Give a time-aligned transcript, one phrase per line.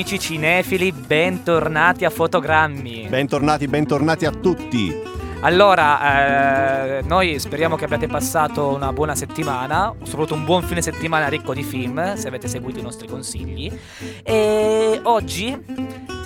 [0.00, 3.08] Amici cinefili, bentornati a Fotogrammi.
[3.10, 4.90] Bentornati, bentornati a tutti.
[5.40, 11.28] Allora, eh, noi speriamo che abbiate passato una buona settimana, soprattutto un buon fine settimana
[11.28, 13.70] ricco di film, se avete seguito i nostri consigli.
[14.22, 15.62] E oggi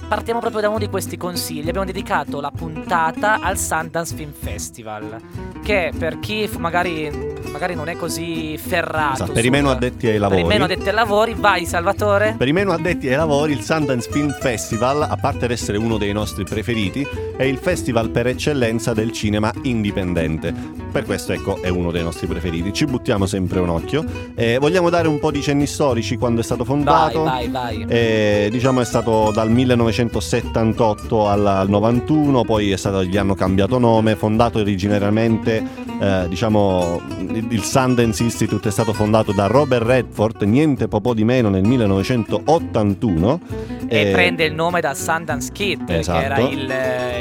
[0.07, 1.69] partiamo proprio da uno di questi consigli.
[1.69, 5.21] Abbiamo dedicato la puntata al Sundance Film Festival,
[5.65, 9.15] che per chi magari, magari non è così ferrato.
[9.15, 10.43] Esatto, per i meno addetti ai lavori.
[10.43, 12.35] Per i meno addetti ai lavori, vai Salvatore.
[12.37, 16.13] Per i meno addetti ai lavori, il Sundance Film Festival, a parte essere uno dei
[16.13, 20.83] nostri preferiti, è il festival per eccellenza del cinema indipendente.
[20.95, 22.73] Per questo, ecco, è uno dei nostri preferiti.
[22.73, 24.05] Ci buttiamo sempre un occhio.
[24.37, 27.25] Eh, vogliamo dare un po' di cenni storici quando è stato fondato.
[27.25, 27.87] Vai, vai, vai.
[27.89, 34.59] Eh, diciamo è stato dal 1978 al 91, poi stato, gli hanno cambiato nome, fondato
[34.61, 35.63] originariamente,
[36.01, 37.01] eh, diciamo,
[37.37, 43.41] il Sundance Institute è stato fondato da Robert Redford, niente po' di meno nel 1981.
[43.87, 46.19] E prende il nome da Sundance Kid, esatto.
[46.19, 46.61] che era il,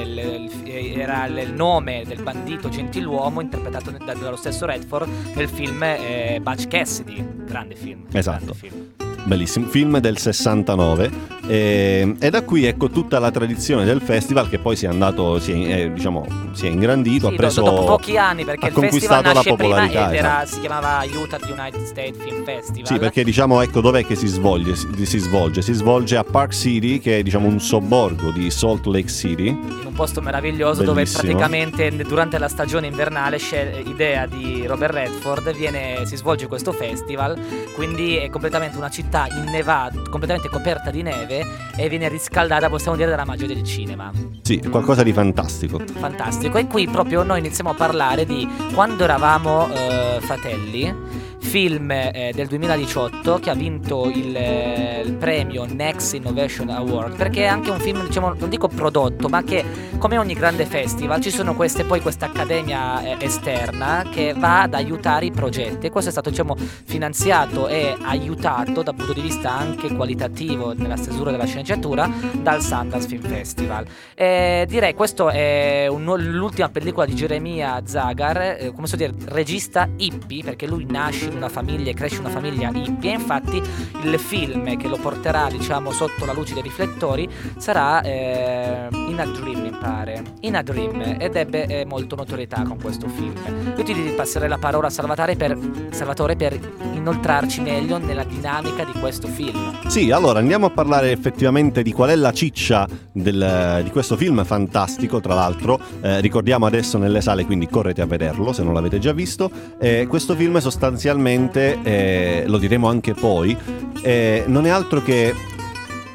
[0.07, 5.83] il, il, era il, nome del bandito gentiluomo interpretato da, dallo stesso Redford nel film
[5.83, 8.05] eh, Butch Cassidy, grande film.
[8.11, 8.45] Esatto.
[8.45, 9.21] Grande film.
[9.25, 11.09] Bellissimo, film del 69
[11.47, 15.39] e, e, da qui ecco tutta la tradizione del festival che poi si è andato,
[15.39, 17.61] si è, eh, diciamo, si è ingrandito, sì, ha preso...
[17.61, 20.53] Dopo pochi anni perché ha il festival la popolarità, prima ed era, esatto.
[20.53, 22.87] si chiamava Utah United States Film Festival.
[22.87, 25.61] Sì, perché diciamo ecco dov'è che si svolge, si, si svolge?
[25.61, 29.47] Si svolge a Park City che è diciamo un sobborgo di Salt Lake City.
[29.47, 31.23] In un posto meraviglioso Bellissimo.
[31.23, 36.71] dove praticamente durante la stagione invernale c'è idea di Robert Redford, viene, si svolge questo
[36.71, 37.37] festival,
[37.75, 41.32] quindi è completamente una città innevata completamente coperta di neve
[41.75, 44.11] e viene riscaldata, possiamo dire, dalla magia del cinema.
[44.41, 45.79] Sì, qualcosa di fantastico.
[45.79, 46.57] Fantastico.
[46.57, 51.12] E qui proprio noi iniziamo a parlare di quando eravamo eh, fratelli
[51.43, 57.43] film eh, del 2018 che ha vinto il, eh, il, premio Next Innovation Award perché
[57.43, 59.63] è anche un film diciamo non dico prodotto ma che
[59.97, 64.73] come ogni grande festival ci sono queste poi questa accademia eh, esterna che va ad
[64.73, 65.87] aiutare i progetti.
[65.87, 70.97] E questo è stato diciamo finanziato e aiutato dal punto di vista anche qualitativo nella
[70.97, 72.09] stesura della sceneggiatura
[72.41, 73.85] dal Sundance Film Festival.
[74.15, 80.43] Direi questo è un, l'ultima pellicola di Jeremia Zagar eh, come so dire regista hippie
[80.43, 83.61] perché lui nasce una famiglia e cresce una famiglia hippie infatti
[84.03, 89.25] il film che lo porterà diciamo sotto la luce dei riflettori sarà eh, In a
[89.25, 90.23] Dream mi pare.
[90.41, 91.15] In a Dream.
[91.17, 93.33] Ed ebbe eh, molto notorietà con questo film.
[93.75, 95.57] Io ti passerei la parola a Salvatore per,
[95.91, 96.59] Salvatore per
[96.93, 99.87] inoltrarci meglio nella dinamica di questo film.
[99.87, 104.43] Sì allora andiamo a parlare effettivamente di qual è la ciccia del, di questo film
[104.43, 108.99] fantastico tra l'altro eh, ricordiamo adesso nelle sale quindi correte a vederlo se non l'avete
[108.99, 109.49] già visto.
[109.79, 113.55] Eh, questo film sostanzialmente eh, lo diremo anche poi,
[114.01, 115.33] eh, non è altro che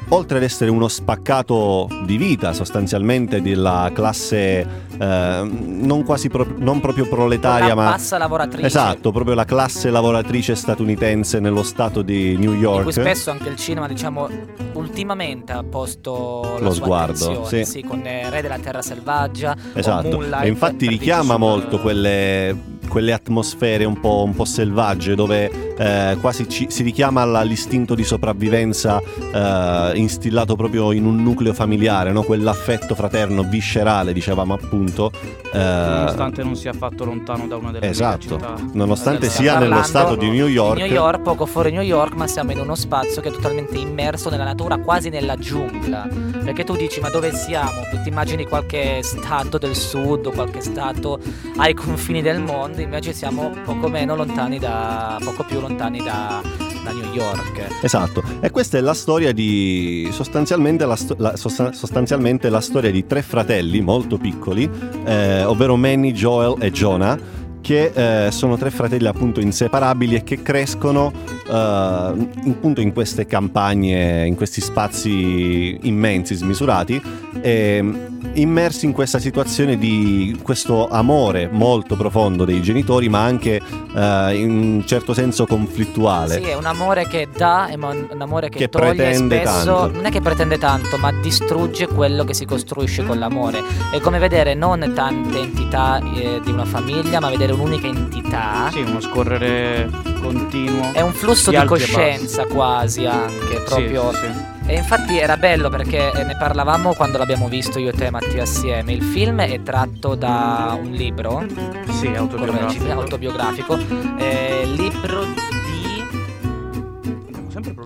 [0.09, 6.79] oltre ad essere uno spaccato di vita sostanzialmente della classe eh, non quasi pro- non
[6.79, 12.37] proprio proletaria la ma bassa lavoratrice esatto proprio la classe lavoratrice statunitense nello stato di
[12.37, 14.27] New York di cui spesso anche il cinema diciamo
[14.73, 17.63] ultimamente ha posto lo sguardo sì.
[17.65, 17.83] sì.
[17.83, 24.23] con Re della Terra Selvaggia esatto e infatti richiama molto quelle quelle atmosfere un po',
[24.25, 30.91] un po selvagge dove eh, quasi ci, si richiama all'istinto di sopravvivenza eh, instillato proprio
[30.91, 32.23] in un nucleo familiare, no?
[32.23, 35.11] quell'affetto fraterno, viscerale, dicevamo appunto.
[35.53, 38.55] Eh, nonostante non sia affatto lontano da una delle esatto, città.
[38.73, 40.77] nonostante Allora, sia nello stato di New York.
[40.79, 44.29] New York, poco fuori New York, ma siamo in uno spazio che è totalmente immerso
[44.29, 46.07] nella natura, quasi nella giungla.
[46.43, 47.81] Perché tu dici, ma dove siamo?
[48.03, 51.19] Ti immagini qualche stato del sud o qualche stato
[51.57, 56.41] ai confini del mondo invece siamo poco meno lontani da poco più lontani da,
[56.83, 57.67] da New York.
[57.81, 63.21] Esatto, e questa è la storia di sostanzialmente la, la, sostanzialmente la storia di tre
[63.21, 64.69] fratelli molto piccoli,
[65.05, 70.41] eh, ovvero Manny, Joel e Jonah che eh, sono tre fratelli appunto inseparabili e che
[70.41, 71.11] crescono
[71.47, 77.01] eh, appunto in queste campagne, in questi spazi immensi, smisurati,
[77.41, 83.61] e, immersi in questa situazione di questo amore molto profondo dei genitori, ma anche
[83.95, 86.35] eh, in un certo senso conflittuale.
[86.35, 89.95] Sì, è un amore che dà, è un amore che, che toglie pretende spesso, tanto.
[89.95, 93.61] non è che pretende tanto, ma distrugge quello che si costruisce con l'amore.
[93.91, 98.69] È come vedere non tante entità eh, di una famiglia, ma vedere un'unica entità.
[98.71, 99.89] Sì, uno scorrere
[100.21, 100.91] continuo.
[100.93, 104.11] È un flusso di di, coscienza quasi anche, proprio.
[104.13, 104.57] Sì, sì.
[104.67, 108.43] E infatti era bello perché eh, ne parlavamo quando l'abbiamo visto io e te Mattia
[108.43, 108.93] assieme.
[108.93, 111.43] Il film è tratto da un libro.
[111.89, 112.91] Sì, autobiografico.
[112.91, 113.79] autobiografico.
[114.17, 115.58] Eh, libro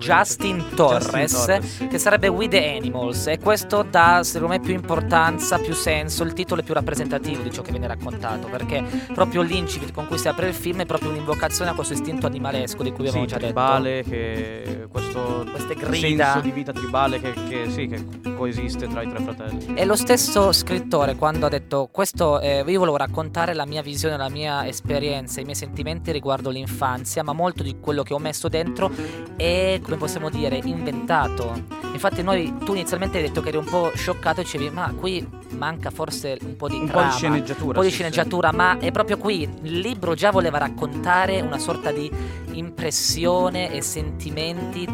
[0.04, 1.86] Justin Torres, Torres, sì.
[1.86, 6.32] che sarebbe We the Animals e questo dà secondo me più importanza, più senso, il
[6.32, 10.28] titolo è più rappresentativo di ciò che viene raccontato perché proprio l'incipit con cui si
[10.28, 13.38] apre il film è proprio un'invocazione a questo istinto animalesco di cui abbiamo Sì, già
[13.38, 16.24] tribale, che questo Queste grida.
[16.24, 18.04] senso di vita tribale che, che sì, che
[18.36, 19.58] coesiste tra i tre fratelli.
[19.66, 19.80] detto.
[19.80, 24.16] E lo stesso scrittore quando ha detto questo, eh, io volevo raccontare la mia visione,
[24.16, 28.48] la mia esperienza, i miei sentimenti riguardo l'infanzia, ma molto di quello che ho messo
[28.48, 28.90] dentro
[29.36, 31.62] è, come possiamo dire, inventato.
[31.92, 35.26] Infatti noi, tu inizialmente hai detto che eri un po' scioccato e dicevi, ma qui
[35.50, 37.66] manca forse un po' di Un po' trama, di sceneggiatura.
[37.68, 38.00] un po' di sì, sì.
[38.02, 39.42] sceneggiatura, ma è proprio qui.
[39.62, 42.10] Il libro già voleva raccontare una sorta di
[42.58, 44.86] impressione e sentimenti,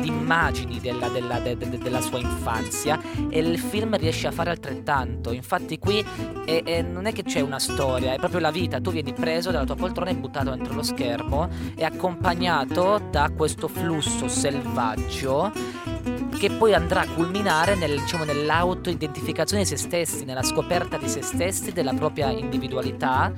[0.00, 4.50] di immagini della, della- de- de- della sua infanzia e il film riesce a fare
[4.50, 5.32] altrettanto.
[5.32, 6.04] Infatti qui
[6.44, 8.80] è- è- non è che c'è una storia, è proprio la vita.
[8.80, 13.68] Tu vieni preso dalla tua poltrona e buttato dentro lo schermo e accompagnato da questo
[13.68, 15.50] flusso selvaggio
[16.38, 21.22] che poi andrà a culminare nel, diciamo, nell'auto-identificazione di se stessi, nella scoperta di se
[21.22, 23.32] stessi, della propria individualità,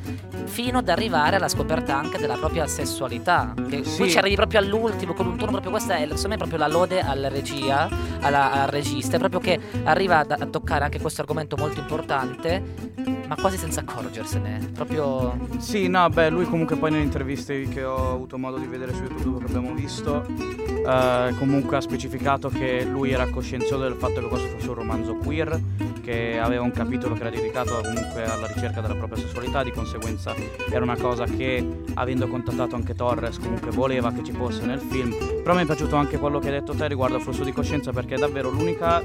[0.45, 3.55] fino ad arrivare alla scoperta anche della propria sessualità.
[3.69, 3.97] Che Sì.
[3.99, 6.69] Qui ci arrivi proprio all'ultimo, con un tono proprio questa è secondo me proprio la
[6.69, 7.89] lode alla regia,
[8.21, 13.59] alla- al regista, proprio che arriva a toccare anche questo argomento molto importante, ma quasi
[13.59, 14.71] senza accorgersene.
[14.73, 18.95] Proprio Sì, no, beh, lui comunque poi nelle interviste che ho avuto modo di vedere
[18.95, 24.21] su YouTube che abbiamo visto, eh, comunque ha specificato che lui era coscienzioso del fatto
[24.21, 25.61] che questo fosse un romanzo queer,
[26.01, 30.35] che aveva un capitolo che era dedicato comunque alla ricerca della propria sessualità, di conseguenza
[30.71, 35.15] era una cosa che avendo contattato anche Torres comunque voleva che ci fosse nel film.
[35.43, 37.93] Però mi è piaciuto anche quello che hai detto te riguardo al flusso di coscienza
[37.93, 39.03] perché è davvero l'unica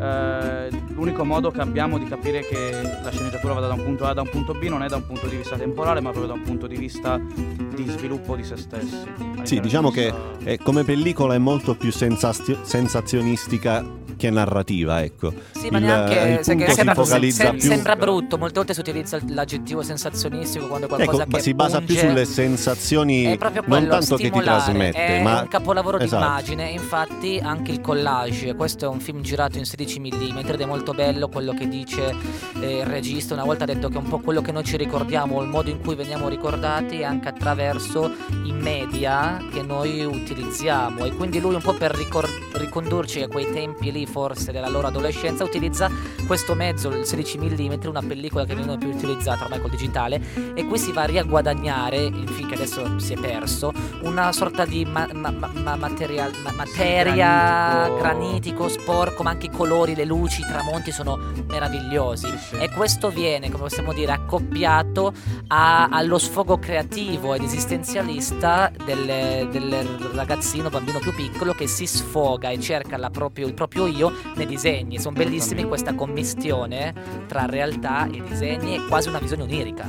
[0.00, 2.70] eh, l'unico modo che abbiamo di capire che
[3.02, 5.06] la sceneggiatura vada da un punto A da un punto B non è da un
[5.06, 8.56] punto di vista temporale, ma proprio da un punto di vista di sviluppo di se
[8.56, 8.96] stessi.
[9.38, 13.84] A Sì, diciamo che differenza- eh, come pellicola è molto più sensazio- sensazionistica
[14.16, 15.32] che narrativa, ecco.
[15.50, 18.38] Sì, ma Il- neanche il che punto si sembra, focalizza sem- più- sembra brutto.
[18.38, 22.08] Molte volte si utilizza l'aggettivo sensazionistico quando è qualcosa Ecco, che si basa più punge.
[22.08, 26.22] sulle sensazioni, È proprio non quello, tanto che ti trasmette, è ma un capolavoro Esatto.
[26.22, 26.70] di immagine.
[26.70, 28.54] Infatti, anche il collage.
[28.54, 32.14] Questo è un film girato in 16 mm ed è molto bello quello che dice
[32.60, 33.34] eh, il regista.
[33.34, 35.70] Una volta ha detto che è un po' quello che noi ci ricordiamo, il modo
[35.70, 38.10] in cui veniamo ricordati anche attraverso
[38.44, 41.04] i media che noi utilizziamo.
[41.04, 44.86] E quindi lui, un po' per ricor- ricondurci a quei tempi lì, forse della loro
[44.86, 45.90] adolescenza, utilizza
[46.26, 50.20] questo mezzo, il 16 mm, una pellicola che non è più utilizzata ormai col digitale.
[50.54, 53.72] E qui si va a riaguadagnare, il film che adesso si è perso,
[54.02, 57.96] una sorta di ma- ma- ma- ma- material- ma- materia granitico.
[57.98, 61.18] granitico, sporco, ma anche i colori, le luci, i tramonti sono
[61.48, 62.28] meravigliosi.
[62.28, 62.56] Sì, sì.
[62.56, 65.12] E questo viene, come possiamo dire, accoppiato
[65.48, 69.72] a- allo sfogo creativo ed esistenzialista del, del
[70.14, 74.46] ragazzino, bambino più piccolo che si sfoga e cerca la proprio- il proprio io nei
[74.46, 74.98] disegni.
[75.00, 76.94] Sono bellissimi questa commistione
[77.26, 79.88] tra realtà e disegni, è quasi una visione onirica.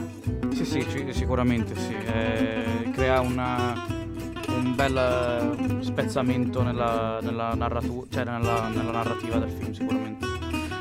[0.53, 1.93] Sì, sì, sicuramente sì.
[1.93, 3.94] Eh, crea una- un
[4.75, 4.97] bel
[5.79, 10.25] eh, spezzamento nella, nella narratu- cioè nella, nella narrativa del film, sicuramente.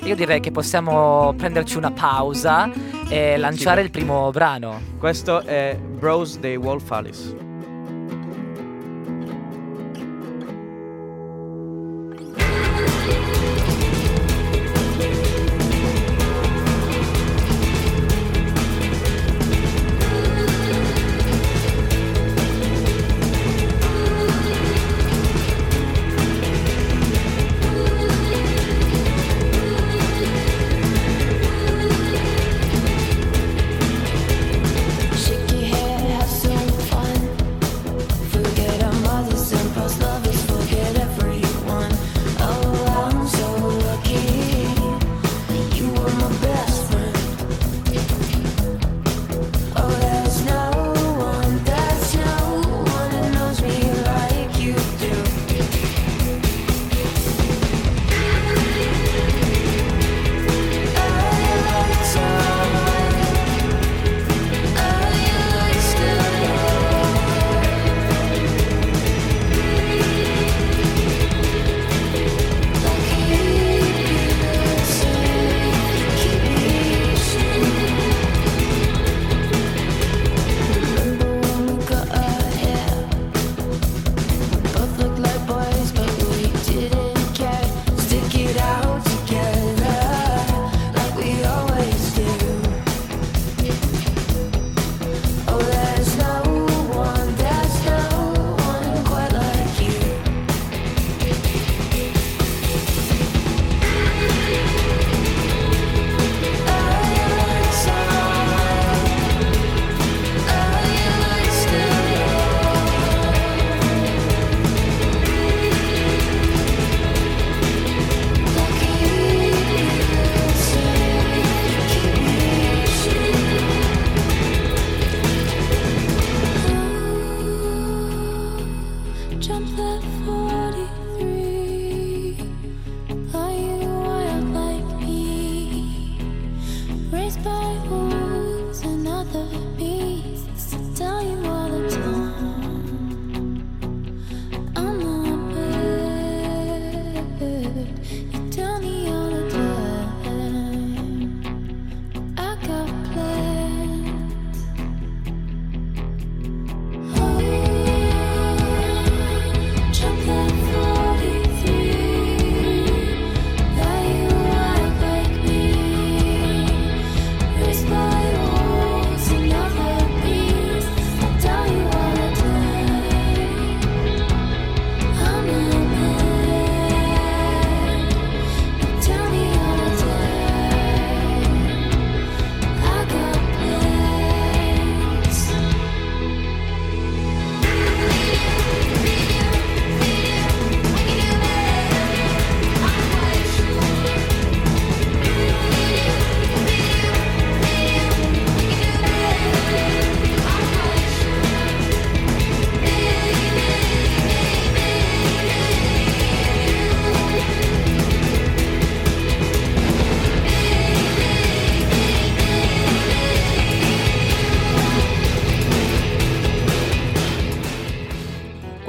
[0.04, 2.70] Io direi che possiamo prenderci una pausa
[3.08, 3.86] e lanciare Sì.
[3.86, 4.78] il primo brano.
[4.98, 7.43] Questo è Bros dei Wolf Alice.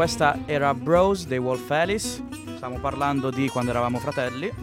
[0.06, 2.24] Questa era Bros dei Wolf Alice.
[2.58, 4.54] Stiamo parlando di quando eravamo fratelli.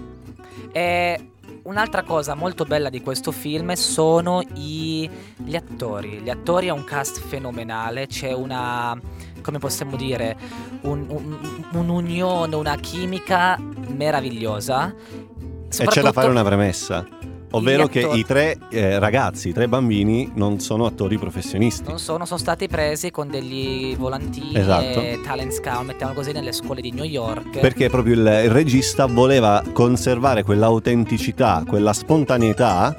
[0.71, 1.31] E
[1.65, 6.21] un'altra cosa molto bella di questo film sono i, gli attori.
[6.21, 8.97] Gli attori è un cast fenomenale, c'è una,
[9.43, 10.37] come possiamo dire,
[10.83, 11.37] un, un,
[11.73, 13.59] un'unione, una chimica
[13.89, 14.95] meravigliosa.
[15.77, 17.05] E c'è da fare una premessa.
[17.52, 21.88] Ovvero che i tre eh, ragazzi, i tre bambini non sono attori professionisti.
[21.88, 25.00] Non sono, sono stati presi con degli volantini esatto.
[25.00, 27.61] e talent scout, mettiamo così, nelle scuole di New York.
[27.61, 32.94] Perché proprio il, il regista voleva conservare quell'autenticità, quella spontaneità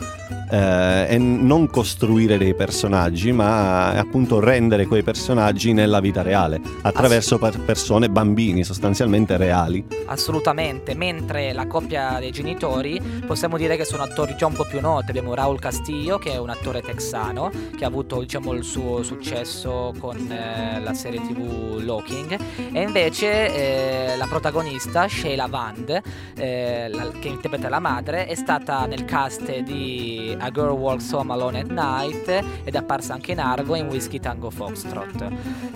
[0.49, 7.39] eh, e non costruire dei personaggi, ma appunto rendere quei personaggi nella vita reale, attraverso
[7.41, 9.85] Ass- persone, bambini sostanzialmente reali.
[10.05, 14.79] Assolutamente, mentre la coppia dei genitori possiamo dire che sono attori già un po' più
[14.79, 19.03] noti, abbiamo Raul Castillo che è un attore texano che ha avuto diciamo, il suo
[19.03, 22.37] successo con eh, la serie tv Locking
[22.71, 26.01] e invece eh, la protagonista Sheila Vand
[26.35, 31.31] eh, la, che interpreta la madre è stata nel cast di a Girl Walks Home
[31.31, 32.27] Alone at Night
[32.63, 35.27] ed è apparsa anche in Argo in Whiskey Tango Foxtrot.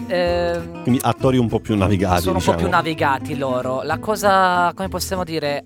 [0.07, 2.21] Ehm, Quindi attori un po' più navigati.
[2.21, 2.57] Sono diciamo.
[2.57, 3.81] un po' più navigati loro.
[3.83, 5.63] La cosa, come possiamo dire,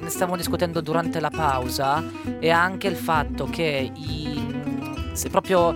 [0.00, 2.02] ne stiamo discutendo durante la pausa,
[2.38, 4.62] è anche il fatto che i,
[5.12, 5.74] se proprio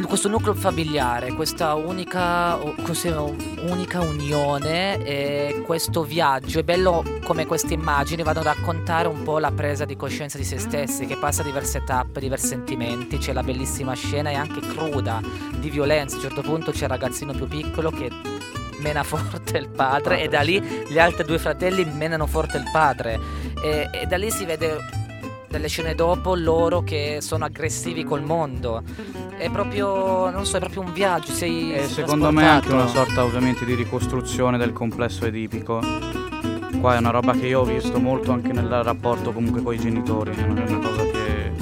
[0.00, 8.22] questo nucleo familiare, questa unica, unica unione e questo viaggio, è bello come queste immagini
[8.22, 11.82] vanno a raccontare un po' la presa di coscienza di se stessi, che passa diverse
[11.84, 15.20] tappe, diversi sentimenti, c'è la bellissima scena e anche cruda
[15.58, 18.10] di violenza, a un certo punto c'è il ragazzino più piccolo che
[18.78, 23.18] mena forte il padre e da lì gli altri due fratelli menano forte il padre.
[23.62, 25.01] E, e da lì si vede
[25.52, 28.82] delle scene dopo loro che sono aggressivi col mondo.
[29.36, 31.30] È proprio, non so, è proprio un viaggio.
[31.30, 35.80] Sei, e secondo me è anche una sorta ovviamente di ricostruzione del complesso edipico.
[36.80, 39.78] Qua è una roba che io ho visto molto anche nel rapporto comunque con i
[39.78, 41.52] genitori, è una cosa che,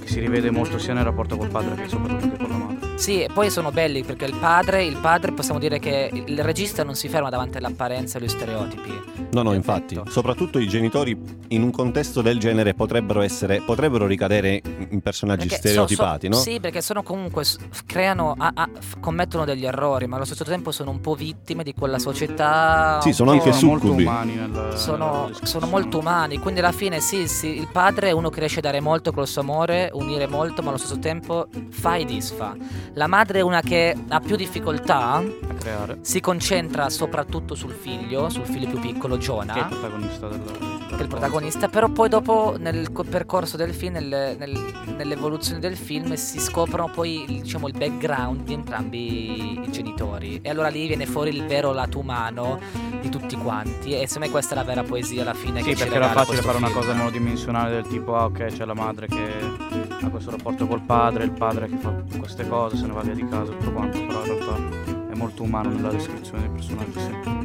[0.00, 2.89] che si rivede molto sia nel rapporto col padre che soprattutto con la madre.
[3.00, 6.84] Sì, e poi sono belli perché il padre, il padre possiamo dire che il regista
[6.84, 9.28] non si ferma davanti all'apparenza e agli stereotipi.
[9.30, 14.60] No, no, infatti, soprattutto i genitori in un contesto del genere potrebbero essere potrebbero ricadere
[14.90, 16.44] in personaggi perché stereotipati, so, so, no?
[16.44, 17.44] Sì, perché sono comunque
[17.86, 18.68] creano a, a,
[19.00, 23.14] commettono degli errori, ma allo stesso tempo sono un po' vittime di quella società Sì,
[23.14, 24.04] sono anche succubi.
[24.04, 28.40] Nel, sono, sono, molto umani, quindi alla fine sì, sì, il padre è uno che
[28.40, 32.04] riesce a dare molto col suo amore, unire molto, ma allo stesso tempo fa e
[32.04, 32.54] disfa.
[32.94, 35.98] La madre è una che ha più difficoltà a creare.
[36.00, 39.52] Si concentra soprattutto sul figlio, sul figlio più piccolo, Jonah.
[39.52, 40.42] Che è il protagonista del,
[40.88, 45.76] Che è il protagonista, però poi dopo nel percorso del film, nel, nel, nell'evoluzione del
[45.76, 50.40] film, si scoprono poi diciamo, il background di entrambi i genitori.
[50.42, 52.58] E allora lì viene fuori il vero lato umano
[53.00, 53.92] di tutti quanti.
[53.92, 55.62] E secondo me questa è la vera poesia alla fine.
[55.62, 56.64] Sì, che perché era facile fare film.
[56.64, 59.69] una cosa monodimensionale del tipo, ah ok, c'è la madre che
[60.06, 63.14] ha questo rapporto col padre, il padre che fa queste cose, se ne va via
[63.14, 67.00] di casa, tutto quanto, però in realtà è molto umano nella descrizione dei personaggi.
[67.00, 67.40] Sì.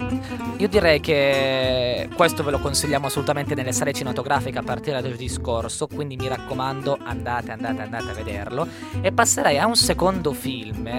[0.58, 5.28] Io direi che questo ve lo consigliamo assolutamente nelle sale cinematografiche a partire da giovedì
[5.28, 8.68] scorso, quindi mi raccomando andate, andate, andate a vederlo.
[9.02, 10.90] E passerei a un secondo film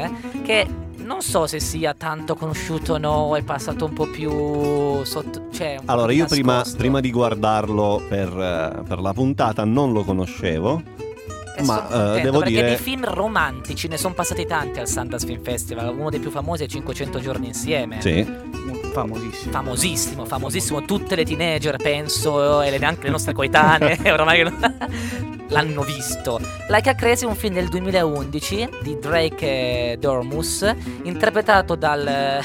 [0.43, 0.67] che
[1.07, 5.77] non so se sia tanto conosciuto o no, è passato un po' più sotto, cioè,
[5.79, 10.03] un po' Allora, io prima, prima di guardarlo per, eh, per la puntata non lo
[10.03, 11.05] conoscevo.
[11.65, 15.43] Ma, eh, devo perché dire- di film romantici ne sono passati tanti al Sundance Film
[15.43, 15.95] Festival.
[15.97, 18.01] Uno dei più famosi è 500 giorni insieme.
[18.01, 18.27] Sì.
[18.93, 19.53] Famosissimo.
[19.53, 20.83] Famosissimo, famosissimo.
[20.85, 24.77] Tutte le teenager, penso, e le- anche le nostre coetanee, oramai che non-
[25.49, 26.41] l'hanno visto.
[26.69, 30.69] Like a Crazy è un film del 2011 di Drake e Dormus,
[31.03, 32.41] interpretato dal.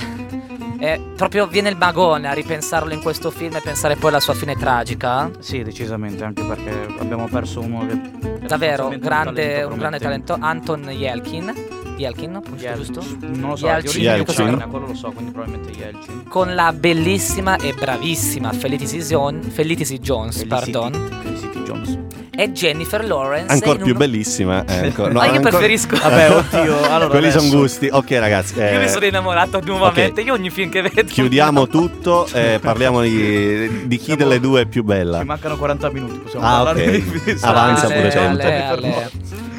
[0.82, 4.34] Eh, proprio viene il magone a ripensarlo in questo film e pensare poi alla sua
[4.34, 5.30] fine tragica.
[5.38, 10.36] Sì, decisamente, anche perché abbiamo perso uno che è Davvero, grande, un un grande talento.
[10.40, 11.54] Anton Yelkin.
[11.98, 13.04] Yelkin, Yel- giusto?
[13.20, 14.22] Non lo so, Yelchin.
[14.22, 16.24] ucraina, quello lo so, quindi probabilmente Yelchin.
[16.28, 20.94] Con la bellissima e bravissima Felicity, Zon- Felicity Jones, pardon.
[21.22, 22.01] Felicity Jones.
[22.34, 23.52] E Jennifer Lawrence.
[23.52, 24.64] Ancora più un- bellissima.
[24.68, 25.08] ecco.
[25.08, 25.98] No, Ma io ancora- preferisco.
[26.02, 27.90] Vabbè, oddio, allora Quelli sono gusti.
[27.92, 28.58] Ok, ragazzi.
[28.58, 30.22] Io mi eh, sono innamorato nuovamente.
[30.22, 31.04] Io ogni film che vedo.
[31.04, 35.20] chiudiamo tutto e parliamo di, di chi Siamo- delle due è più bella.
[35.20, 37.24] Ci mancano 40 minuti, possiamo Ah, parlare ok.
[37.24, 38.18] di Avanza pure te.
[38.18, 39.12] ale, Jennifer ale.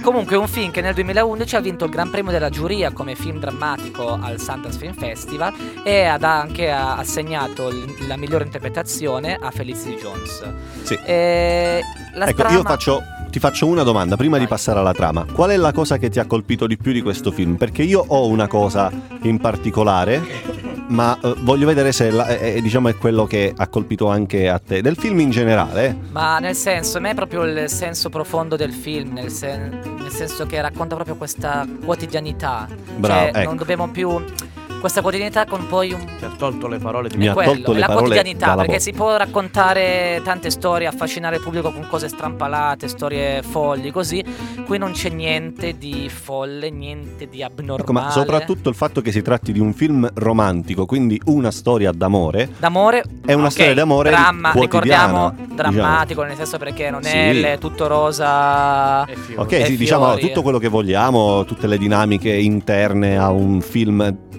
[0.03, 3.15] Comunque è un film che nel 2011 ha vinto il Gran Premio della giuria come
[3.15, 7.71] film drammatico al Sundance Film Festival e ha anche assegnato
[8.09, 10.53] la migliore interpretazione a Felicity Jones.
[10.83, 10.99] Sì.
[11.05, 11.83] E
[12.15, 15.25] la Ecco, trama- io faccio, ti faccio una domanda prima di passare alla trama.
[15.25, 17.57] Qual è la cosa che ti ha colpito di più di questo film?
[17.57, 18.93] Perché io ho una cosa
[19.23, 20.21] in particolare,
[20.89, 24.51] ma eh, voglio vedere se la- eh, eh, diciamo è quello che ha colpito anche
[24.51, 24.83] a te.
[24.83, 25.97] Del film in generale.
[26.11, 30.11] Ma nel senso, a me è proprio il senso profondo del film, nel, sen- nel
[30.11, 32.69] senso che racconta proprio questa quotidianità.
[32.97, 33.49] Bravo, cioè, ecco.
[33.49, 34.23] non dobbiamo più.
[34.83, 36.05] Questa quotidianità con poi un.
[36.19, 38.63] Ti ha tolto le parole di Mi ha quello, tolto le la parole quotidianità, dalla
[38.63, 44.25] perché si può raccontare tante storie, affascinare il pubblico con cose strampalate, storie folli, così.
[44.67, 47.81] Qui non c'è niente di folle, niente di abnormale.
[47.83, 51.93] Ecco, ma soprattutto il fatto che si tratti di un film romantico, quindi una storia
[51.93, 52.51] d'amore.
[52.59, 57.59] D'amore È una ok, storia d'amore dramma, ricordiamo drammatico nel senso perché non è Sì.
[57.61, 59.15] tutto rosa E.
[59.37, 64.31] Ok, E sì, diciamo tutto quello che vogliamo, tutte le dinamiche interne a un film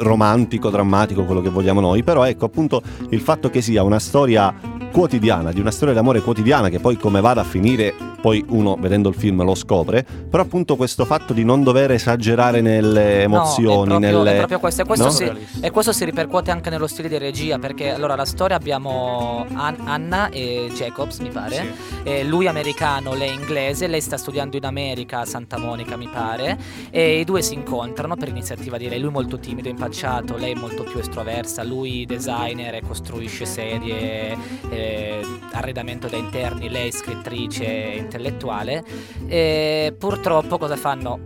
[0.00, 4.54] romantico, drammatico, quello che vogliamo noi, però ecco appunto il fatto che sia una storia
[4.90, 9.08] quotidiana, di una storia d'amore quotidiana che poi come vada a finire, poi uno vedendo
[9.08, 13.96] il film lo scopre, però appunto questo fatto di non dover esagerare nelle emozioni, no,
[13.96, 14.32] è proprio, nelle...
[14.32, 14.82] è proprio questo.
[14.82, 15.10] E questo, no?
[15.10, 17.58] si, e questo si ripercuote anche nello stile di regia.
[17.58, 21.54] Perché allora la storia abbiamo An- Anna e Jacobs, mi pare.
[21.54, 22.00] Sì.
[22.02, 23.86] E lui americano, lei inglese.
[23.86, 26.58] Lei sta studiando in America, a Santa Monica, mi pare.
[26.90, 29.00] E i due si incontrano per iniziativa di lei.
[29.00, 31.62] Lui molto timido, impacciato, lei molto più estroversa.
[31.64, 34.36] Lui designer e costruisce serie,
[34.80, 35.20] eh,
[35.52, 36.68] arredamento da interni.
[36.68, 38.82] Lei scrittrice intellettuale.
[39.26, 41.20] E purtroppo cosa fanno?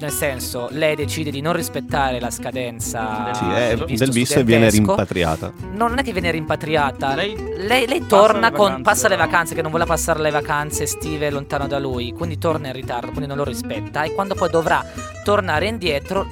[0.00, 4.44] Nel senso, lei decide di non rispettare la scadenza Sì, è del del visto e
[4.44, 5.52] viene rimpatriata.
[5.72, 7.14] No, non è che viene rimpatriata.
[7.16, 8.66] Lei Lei, lei passa torna le con.
[8.66, 12.12] vacanze, passa le vacanze, che non vuole passare le vacanze estive lontano da lui.
[12.12, 14.04] Quindi torna in ritardo, quindi non lo rispetta.
[14.04, 14.84] E quando poi dovrà
[15.24, 16.30] tornare indietro,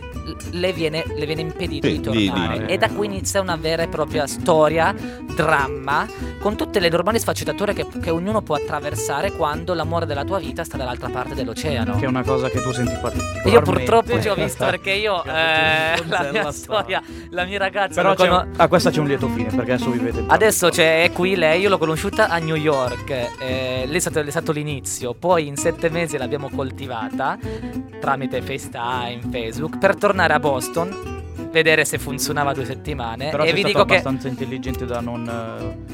[0.50, 2.66] le viene, le viene impedito Sì, di tornare.
[2.66, 4.94] di- E da qui inizia una vera e propria storia,
[5.34, 6.06] dramma,
[6.40, 10.64] con tutte le normali sfaccettature che, che ognuno può attraversare quando l'amore della tua vita
[10.64, 11.96] sta dall'altra parte dell'oceano.
[11.98, 13.48] che è una cosa che tu senti particolarmente.
[13.50, 18.14] Io purtroppo ci ho visto perché io eh, la mia storia, la mia ragazza Però
[18.14, 21.34] cono- un- ah, questa c'è un lieto fine perché adesso vivete Adesso c'è è qui
[21.36, 25.46] lei, io l'ho conosciuta a New York, eh, lì è stato, è stato l'inizio, poi
[25.46, 27.38] in sette mesi l'abbiamo coltivata
[28.00, 31.16] tramite FaceTime, Facebook, per tornare a Boston,
[31.50, 35.24] vedere se funzionava due settimane Però e vi dico che abbastanza intelligente da non,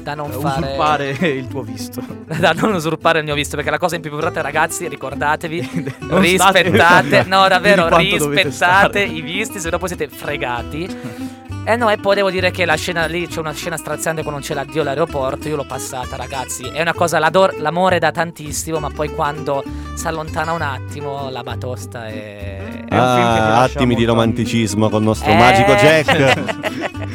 [0.01, 2.01] da non eh, fare usurpare il tuo visto.
[2.39, 7.23] da non usurpare il mio visto perché la cosa in più importante ragazzi ricordatevi rispettate.
[7.27, 12.29] no davvero rispettate i visti se no poi siete fregati eh no e poi devo
[12.29, 15.63] dire che la scena lì c'è una scena straziante quando c'è l'addio all'aeroporto io l'ho
[15.65, 19.63] passata ragazzi è una cosa l'amore da tantissimo ma poi quando
[19.95, 25.35] si allontana un attimo la batosta è È Ah, attimi di romanticismo col nostro Eh.
[25.35, 26.43] magico Jack.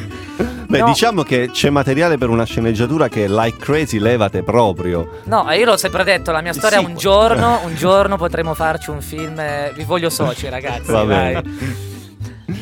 [0.68, 0.86] Beh, No.
[0.86, 5.20] diciamo che c'è materiale per una sceneggiatura che Like Crazy levate proprio.
[5.24, 6.94] No, io l'ho sempre detto, la mia Il storia sequel.
[6.94, 11.32] un giorno, un giorno potremo farci un film, eh, vi voglio soci ragazzi, Va vai.
[11.34, 11.42] bene.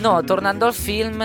[0.00, 1.20] No, tornando al film,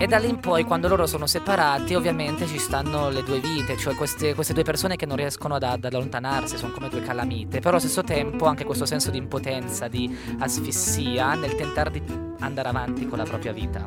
[0.00, 3.76] e da lì in poi, quando loro sono separati, ovviamente ci stanno le due vite,
[3.76, 7.58] cioè queste, queste due persone che non riescono ad, ad allontanarsi, sono come due calamite.
[7.58, 12.02] Però allo stesso tempo anche questo senso di impotenza, di asfissia nel tentare di
[12.38, 13.86] andare avanti con la propria vita.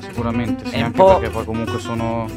[0.00, 2.28] Sicuramente, sì, È anche perché poi comunque sono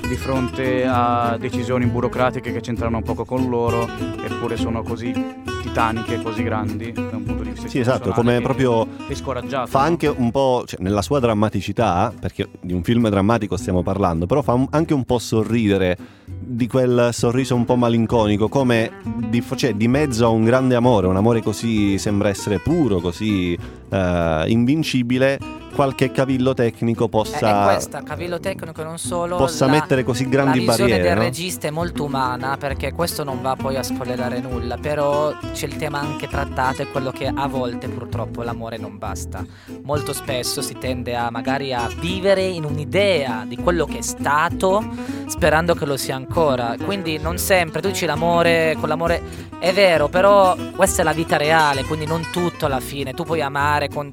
[0.00, 3.86] di fronte a decisioni burocratiche che c'entrano poco con loro,
[4.24, 8.86] eppure sono così titaniche, così grandi da un punto di vista Sì, esatto, come proprio
[9.06, 9.66] che scoraggiato.
[9.68, 9.84] fa no?
[9.86, 14.42] anche un po', cioè, nella sua drammaticità, perché di un film drammatico stiamo parlando, però
[14.42, 15.96] fa un- anche un po' sorridere
[16.26, 18.90] di quel sorriso un po' malinconico, come
[19.28, 23.56] di, cioè, di mezzo a un grande amore, un amore così sembra essere puro, così
[23.90, 25.38] eh, invincibile,
[25.74, 27.64] qualche cavillo tecnico possa...
[27.64, 29.36] questa, cavillo tecnico non solo.
[29.36, 31.22] possa la- mettere così grandi la visione barriere, del no?
[31.22, 35.76] regista è molto umana perché questo non va poi a spoilerare nulla, però c'è il
[35.76, 39.44] tema anche trattato, è quello che a volte purtroppo l'amore non basta.
[39.82, 44.84] Molto spesso si tende a magari a vivere in un'idea di quello che è stato
[45.26, 46.76] sperando che lo sia ancora.
[46.82, 49.22] Quindi non sempre, tu dici l'amore, con l'amore
[49.58, 53.12] è vero, però questa è la vita reale, quindi non tutto alla fine.
[53.12, 54.12] Tu puoi amare con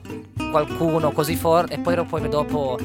[0.49, 2.77] qualcuno così forte e poi, poi dopo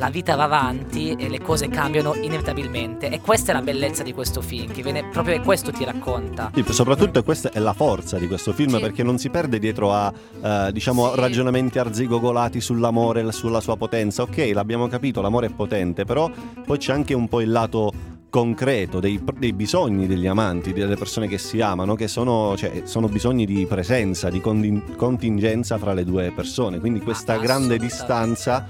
[0.00, 3.08] la vita va avanti e le cose cambiano inevitabilmente.
[3.10, 6.52] E questa è la bellezza di questo film, che viene proprio e questo ti racconta.
[6.54, 8.80] Sì, soprattutto questa è la forza di questo film Sì.
[8.80, 11.20] perché non si perde dietro a eh, diciamo Sì.
[11.20, 14.22] ragionamenti arzigogolati sull'amore, sulla sua potenza.
[14.22, 16.30] Ok, l'abbiamo capito, l'amore è potente, però
[16.64, 17.92] poi c'è anche un po' il lato
[18.30, 23.08] concreto dei, dei bisogni degli amanti, delle persone che si amano, che sono, cioè, sono
[23.08, 26.78] bisogni di presenza, di contingenza fra le due persone.
[26.78, 27.86] Quindi questa grande Assolutamente.
[27.86, 28.66] distanza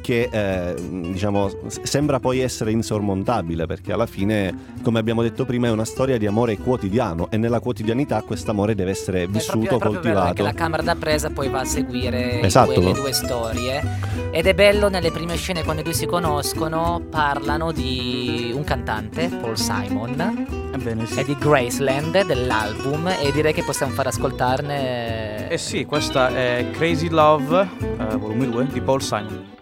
[0.00, 1.50] che eh, diciamo
[1.82, 6.26] sembra poi essere insormontabile perché alla fine come abbiamo detto prima è una storia di
[6.26, 10.42] amore quotidiano e nella quotidianità quest'amore deve essere È proprio- vissuto, è proprio coltivato Che
[10.42, 12.74] la camera da presa poi va a seguire Esatto.
[12.74, 13.82] due- le due storie.
[14.30, 19.28] Ed è bello nelle prime scene quando i due si conoscono, parlano di un cantante,
[19.40, 21.20] Paul Simon, Ebbene sì.
[21.20, 23.08] e di Graceland dell'album.
[23.08, 25.48] E direi che possiamo far ascoltarne.
[25.48, 29.56] Eh sì, questa è Crazy Love, eh, volume 2 di Paul Simon.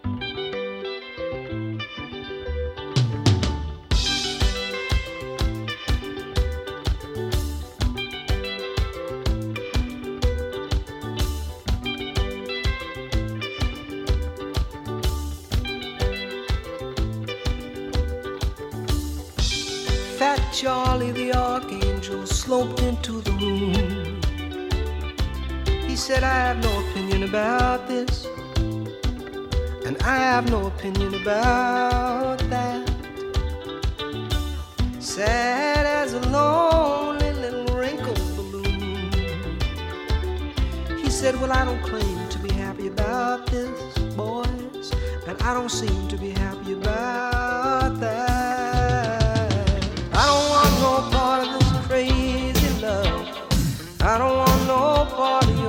[20.56, 24.22] Charlie the Archangel sloped into the room.
[25.86, 28.24] He said, I have no opinion about this,
[29.84, 32.88] and I have no opinion about that.
[34.98, 39.12] Sad as a lonely little wrinkled balloon.
[40.96, 43.78] He said, Well, I don't claim to be happy about this,
[44.14, 44.90] boys,
[45.26, 48.35] and I don't seem to be happy about that.
[54.16, 55.65] I don't want no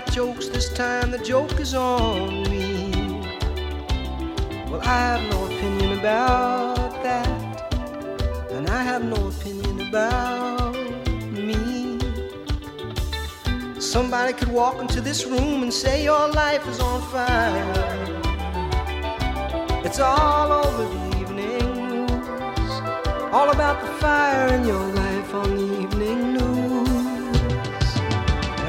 [0.00, 0.48] about jokes.
[0.48, 2.90] This time the joke is on me.
[4.70, 7.72] Well, I have no opinion about that.
[8.50, 10.76] And I have no opinion about
[11.32, 11.98] me.
[13.80, 17.72] Somebody could walk into this room and say your life is on fire.
[19.84, 22.72] It's all over the evening news.
[23.32, 26.90] All about the fire in your life on the evening news.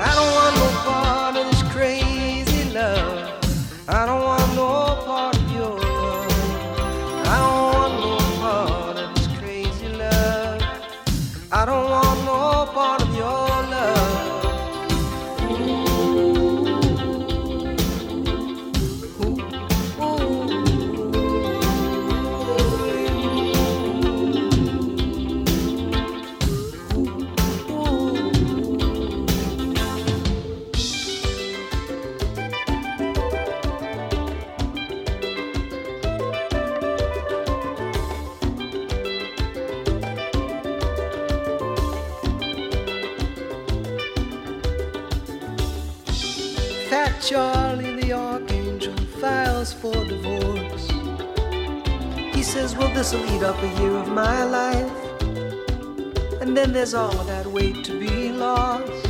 [0.08, 1.21] I don't want no part
[53.02, 54.92] this'll eat up a year of my life.
[56.40, 59.08] And then there's all of that weight to be lost.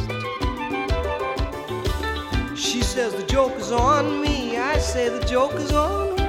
[2.56, 4.56] She says the joke is on me.
[4.56, 6.26] I say the joke is on her.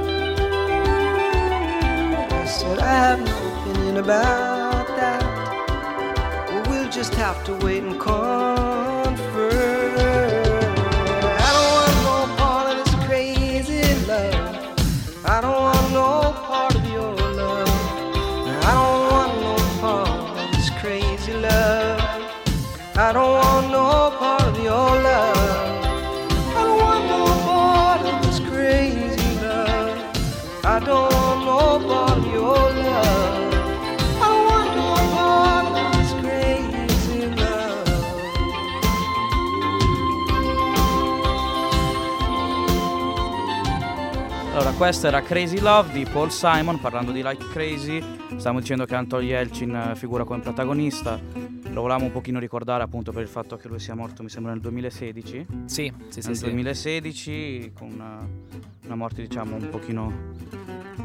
[2.42, 5.22] I said I have no opinion about that.
[6.48, 8.21] Well, we'll just have to wait and confer.
[44.72, 48.02] Allora, questa era Crazy Love di Paul Simon, parlando di Like Crazy.
[48.36, 51.20] Stiamo dicendo che Anton Yelchin eh, figura come protagonista.
[51.20, 54.52] Lo volevamo un pochino ricordare appunto per il fatto che lui sia morto, mi sembra,
[54.52, 55.46] nel 2016.
[55.66, 56.26] Sì, sì, sì.
[56.26, 56.44] nel sì.
[56.44, 58.26] 2016, con una,
[58.84, 60.30] una morte, diciamo, un pochino...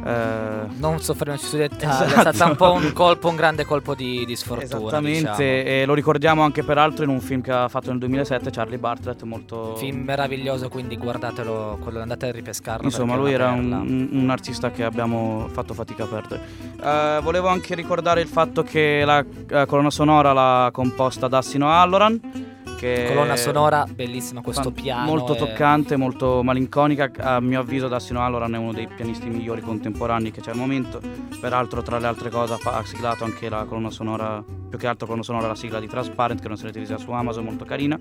[0.05, 2.33] eh, Non soffermiamoci sui dettagli, è Esatto.
[2.33, 4.63] stato un po' un colpo, un grande colpo di, di sfortuna.
[4.65, 5.39] Esattamente, diciamo.
[5.39, 9.21] e lo ricordiamo anche peraltro in un film che ha fatto nel 2007, Charlie Bartlett,
[9.23, 9.75] molto...
[9.75, 12.85] Film meraviglioso, quindi guardatelo, quello, andate a ripescarlo.
[12.85, 16.41] Insomma, lui è era un, un- artista che abbiamo fatto fatica a perdere.
[16.81, 22.46] Eh, volevo anche ricordare il fatto che la eh, colonna sonora l'ha composta Dassino Halloran.
[22.77, 25.05] Che Colonna sonora, bellissima questo piano.
[25.05, 27.09] Molto e- toccante, molto malinconica.
[27.17, 31.01] A mio avviso, Dassino Halloran è uno dei pianisti migliori contemporanei che c'è al momento.
[31.41, 35.23] Peraltro, tra le altre cose, ha, siglato anche la colonna sonora, più che altro colonna
[35.23, 37.97] sonora, la sigla di Transparent, che è una serie televisiva su Amazon, molto carina.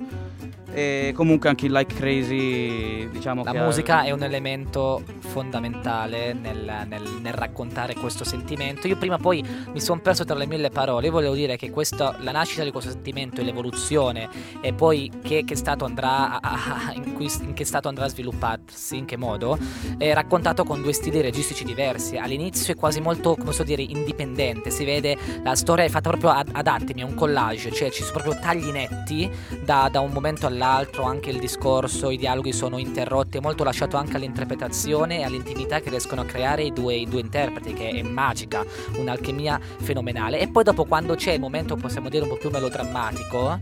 [0.72, 6.84] E comunque anche il Like Crazy, diciamo La che musica è un elemento fondamentale nel,
[6.86, 8.86] nel- nel raccontare questo sentimento.
[8.86, 11.06] Io prima poi mi sono perso tra le mille parole.
[11.06, 14.28] Io volevo dire che questo- la nascita di questo sentimento e l'evoluzione
[14.66, 18.96] e poi che, che stato andrà a- in, cui- in che stato andrà a svilupparsi,
[18.96, 19.56] in che modo,
[19.96, 22.16] è raccontato con due stili registici diversi.
[22.16, 24.70] All'inizio è quasi molto, come so dire, indipendente.
[24.70, 28.02] Si vede la storia è fatta proprio ad, ad attimi, è un collage, cioè ci
[28.02, 29.30] sono proprio tagli netti
[29.62, 33.96] da, da un momento all'altro, anche il discorso, i dialoghi sono interrotti, è molto lasciato
[33.96, 38.02] anche all'interpretazione e all'intimità che riescono a creare i due, i due interpreti, che è
[38.02, 38.64] magica,
[38.96, 40.40] un'alchimia fenomenale.
[40.40, 43.58] E poi dopo quando c'è il momento, possiamo dire, un po' più melodrammatico,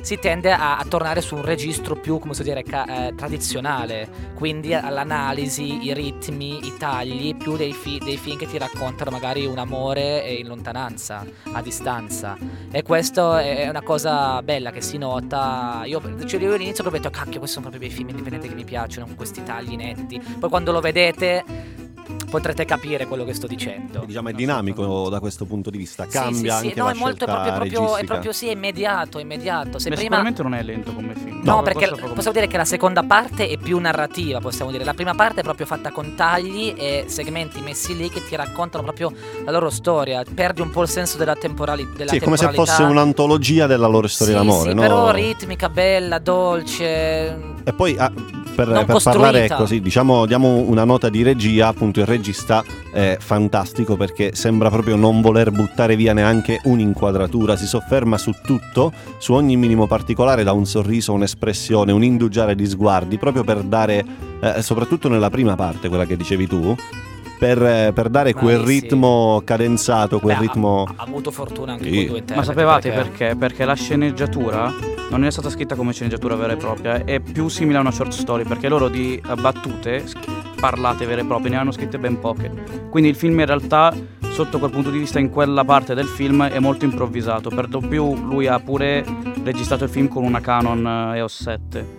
[0.00, 4.08] si tende a, a tornare su un registro più, come so dire, ca- eh, tradizionale,
[4.34, 9.46] quindi all'analisi, i ritmi, i tagli, più dei, fi- dei film che ti raccontano magari
[9.46, 12.36] un amore in lontananza, a distanza.
[12.70, 15.82] E questo è una cosa bella che si nota.
[15.84, 18.64] Io, cioè, io all'inizio ho detto, cacchio, questi sono proprio i film indipendenti che mi
[18.64, 20.20] piacciono, con questi tagli netti.
[20.38, 21.67] Poi quando lo vedete
[22.28, 24.04] potrete capire quello che sto dicendo.
[24.06, 26.92] Diciamo è dinamico da questo punto di vista, Sì, cambia sì, sì, anche no, la
[26.92, 29.78] è molto, è proprio, proprio, è proprio sì, è immediato, immediato.
[29.78, 30.16] Se Beh, prima...
[30.16, 31.40] Sicuramente non è lento come film.
[31.42, 34.84] No, Per perché possiamo dire che la seconda parte è più narrativa, possiamo dire.
[34.84, 38.82] La prima parte è proprio fatta con tagli e segmenti messi lì che ti raccontano
[38.82, 39.12] proprio
[39.44, 40.22] la loro storia.
[40.34, 42.76] Perdi un po' il senso della, temporali- della Sì, è come se temporalità.
[42.76, 44.80] fosse un'antologia della loro storia Sì, d'amore, sì, no?
[44.80, 47.36] però ritmica, bella, dolce.
[47.64, 48.10] E poi ah,
[48.54, 52.17] per, per parlare così, diciamo, diamo una nota di regia, appunto il regista
[52.92, 58.92] è fantastico perché sembra proprio non voler buttare via neanche un'inquadratura, si sofferma su tutto,
[59.18, 64.04] su ogni minimo particolare, da un sorriso, un'espressione, un indugiare di sguardi, proprio per dare,
[64.40, 66.74] eh, soprattutto nella prima parte, quella che dicevi tu,
[67.38, 68.80] per, eh, per dare quel Bravissimi.
[68.80, 70.82] ritmo cadenzato, quel Beh, ha- ritmo...
[70.96, 71.90] Ha, avuto fortuna anche Sì.
[71.90, 72.46] con due Ma interpreti.
[72.48, 73.36] sapevate perché?
[73.38, 74.72] Perché la sceneggiatura
[75.10, 78.10] non è stata scritta come sceneggiatura vera e propria, è più simile a una short
[78.12, 80.04] story, perché loro di eh, battute
[80.58, 82.50] parlate vere e proprie ne hanno scritte ben poche.
[82.90, 83.94] Quindi il film in realtà,
[84.30, 87.50] sotto quel punto di vista, in quella parte del film è molto improvvisato.
[87.50, 89.04] Per lo più lui ha pure
[89.42, 91.97] registrato il film con una Canon eh, EOS 7,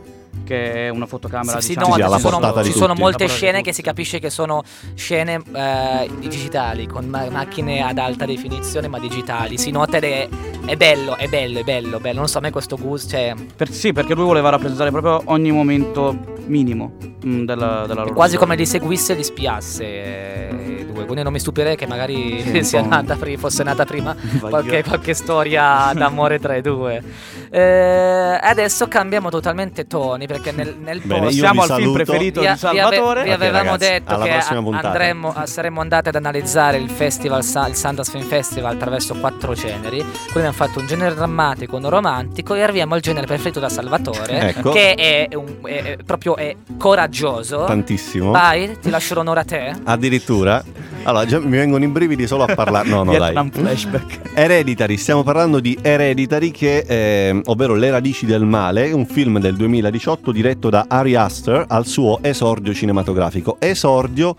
[0.50, 2.88] che è una fotocamera Sì, sì, diciamo, no, Sì, sì, alla ci sono, ci sono
[2.88, 3.02] tutti.
[3.02, 3.64] molte scene tutti.
[3.66, 4.64] che si capisce che sono
[4.96, 9.58] scene eh, digitali, con ma- macchine ad alta definizione ma digitali.
[9.60, 10.28] Si nota ed è,
[10.66, 12.18] è bello, è bello, è bello, bello.
[12.20, 15.52] Non so, a me questo gusto, cioè, Per- sì, perché lui voleva rappresentare proprio ogni
[15.52, 16.94] momento minimo
[17.26, 19.84] mm, della, della loro quasi come li seguisse e li spiasse.
[19.84, 21.04] eh, i due.
[21.06, 25.14] Quindi non mi stupirei che magari Sì, sia nata pri- fosse nata prima qualche, qualche
[25.14, 27.04] storia d'amore tra i due.
[27.52, 32.48] Eh, adesso cambiamo totalmente toni perché nel, nel Bene, post- Siamo al film preferito vi,
[32.48, 33.24] di vi ave- Salvatore.
[33.24, 37.40] vi avevamo ragazzi, detto alla che a- andremmo, a- saremmo andati ad analizzare il festival,
[37.40, 39.98] il Sundance Film Festival attraverso quattro generi.
[40.00, 44.50] Quindi abbiamo fatto un genere drammatico, uno romantico e arriviamo al genere preferito da Salvatore,
[44.50, 44.72] Ecco.
[44.72, 47.66] che è, un- è- è proprio è coraggioso.
[47.66, 48.32] Tantissimo.
[48.32, 49.74] Vai, ti lascio l'onore a te.
[49.84, 50.64] Addirittura
[51.04, 52.90] Allora, già mi vengono i brividi solo a parlare.
[52.90, 53.20] No, no, dai.
[53.32, 54.20] Vietnam flashback.
[54.34, 59.56] Hereditary, stiamo parlando di Hereditary, che, eh, ovvero Le radici del male, un film del
[59.56, 63.58] 2018 diretto da Ari Aster al suo esordio cinematografico.
[63.60, 64.36] Esordio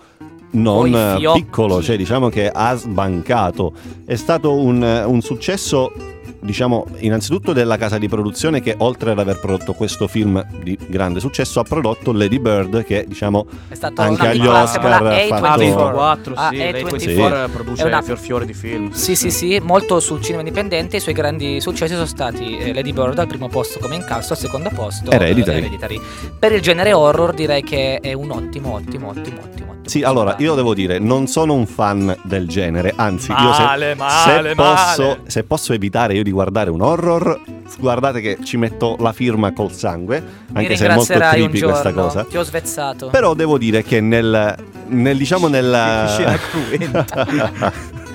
[0.52, 3.72] non piccolo, cioè diciamo che ha sbancato.
[4.04, 5.92] È stato un, un successo,
[6.40, 11.20] diciamo, innanzitutto della casa di produzione che oltre ad aver prodotto questo film di grande
[11.20, 16.30] successo ha prodotto Lady Bird che diciamo È stato Anche agli Oscar ha fatto- A24.
[16.30, 16.90] A24, Ah, sì, lei A24.
[16.90, 18.90] 24 produce È una- fior fiore di film.
[18.90, 20.96] Sì, sì, sì, molto sul cinema indipendente.
[20.96, 24.38] I suoi grandi successi sono stati eh, Lady Bird al primo posto come incasso, al
[24.38, 25.70] secondo posto Hereditary.
[25.80, 26.00] eh,
[26.38, 29.78] Per il genere horror direi che è un ottimo, ottimo, ottimo, ottimo.
[29.84, 33.94] Sì, allora io devo dire, non sono un fan del genere, anzi, io se, Male,
[33.94, 35.20] male, se, posso, male.
[35.26, 37.40] se posso evitare io di guardare un horror,
[37.78, 42.24] guardate che ci metto la firma col sangue, anche se è molto creepy questa cosa.
[42.24, 43.08] Ti ho svezzato.
[43.08, 44.54] Però devo dire che nel,
[44.88, 45.70] nel diciamo nel...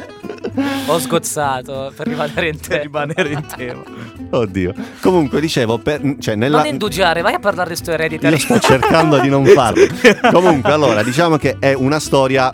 [0.87, 2.81] Ho sgozzato per rimanere in per te.
[2.83, 3.83] rimanere in tema.
[4.29, 4.73] Oddio.
[5.01, 6.57] Comunque dicevo, per, cioè nella...
[6.57, 8.33] Non indugiare, vai a parlare di sto Hereditary.
[8.33, 9.85] Io sto cercando di non farlo.
[10.31, 12.51] Comunque, allora, diciamo che è una storia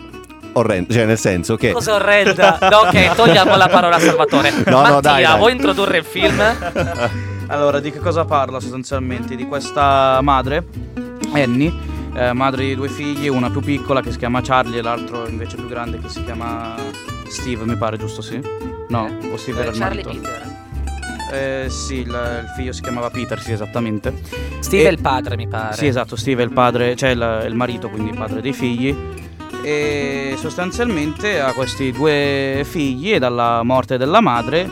[0.54, 1.72] orrenda, cioè nel senso che...
[1.72, 2.58] Cosa orrenda.
[2.60, 4.50] No, ok, togliamo la parola a Salvatore.
[4.66, 5.38] No, no, Mattia, dai, dai.
[5.38, 6.40] vuoi introdurre il film?
[7.46, 9.34] Allora, di che cosa parla sostanzialmente?
[9.34, 10.64] Di questa madre,
[11.34, 11.72] Annie,
[12.14, 15.56] eh, madre di due figli, una più piccola che si chiama Charlie e l'altro invece
[15.56, 16.74] più grande che si chiama
[17.32, 18.40] Steve, mi pare, giusto sì?
[18.88, 20.22] No, o Steve era Eh, il Charlie marito.
[20.22, 20.50] Peter.
[21.32, 24.12] Eh, sì, il, il figlio si chiamava Peter, sì, esattamente.
[24.60, 25.74] Steve E- è il padre, mi pare.
[25.74, 28.94] Sì, esatto, Steve è il padre, cioè il, il marito, quindi il padre dei figli.
[29.64, 34.68] E sostanzialmente ha questi due figli e dalla morte della madre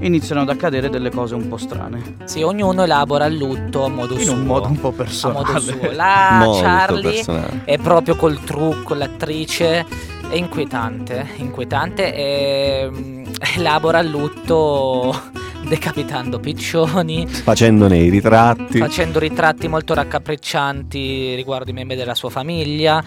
[0.00, 2.16] iniziano ad accadere delle cose un po' strane.
[2.24, 4.32] Sì, ognuno elabora il lutto a modo In suo.
[4.34, 5.46] un modo un po' a personale.
[5.46, 5.92] modo suo.
[5.92, 7.60] La Molto Charlie personale.
[7.64, 9.86] è proprio col trucco, l'attrice
[10.28, 13.24] è inquietante, inquietante e mm,
[13.56, 15.14] elabora il lutto
[15.66, 18.78] decapitando piccioni, Facendone i ritratti.
[18.78, 23.02] facendo ritratti molto raccapriccianti riguardo i membri della sua famiglia.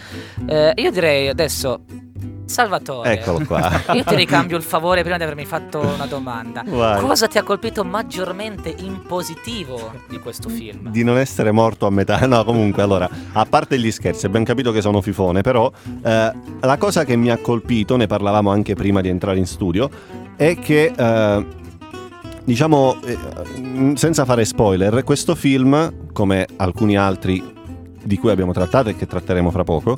[0.46, 1.82] Eh, io direi adesso,
[2.50, 3.70] Salvatore, Eccolo qua.
[3.94, 6.64] io ti ricambio il favore prima di avermi fatto una domanda.
[6.66, 7.00] Vai.
[7.00, 10.90] Cosa ti ha colpito maggiormente in positivo di questo film?
[10.90, 12.26] Di non essere morto a metà.
[12.26, 15.72] No, comunque, allora, a parte gli scherzi, abbiamo capito che sono fifone, però
[16.04, 19.88] eh, la cosa che mi ha colpito, ne parlavamo anche prima di entrare in studio,
[20.36, 21.46] è che, eh,
[22.44, 27.58] diciamo, eh, senza fare spoiler, questo film, come alcuni altri
[28.02, 29.98] di cui abbiamo trattato e che tratteremo fra poco,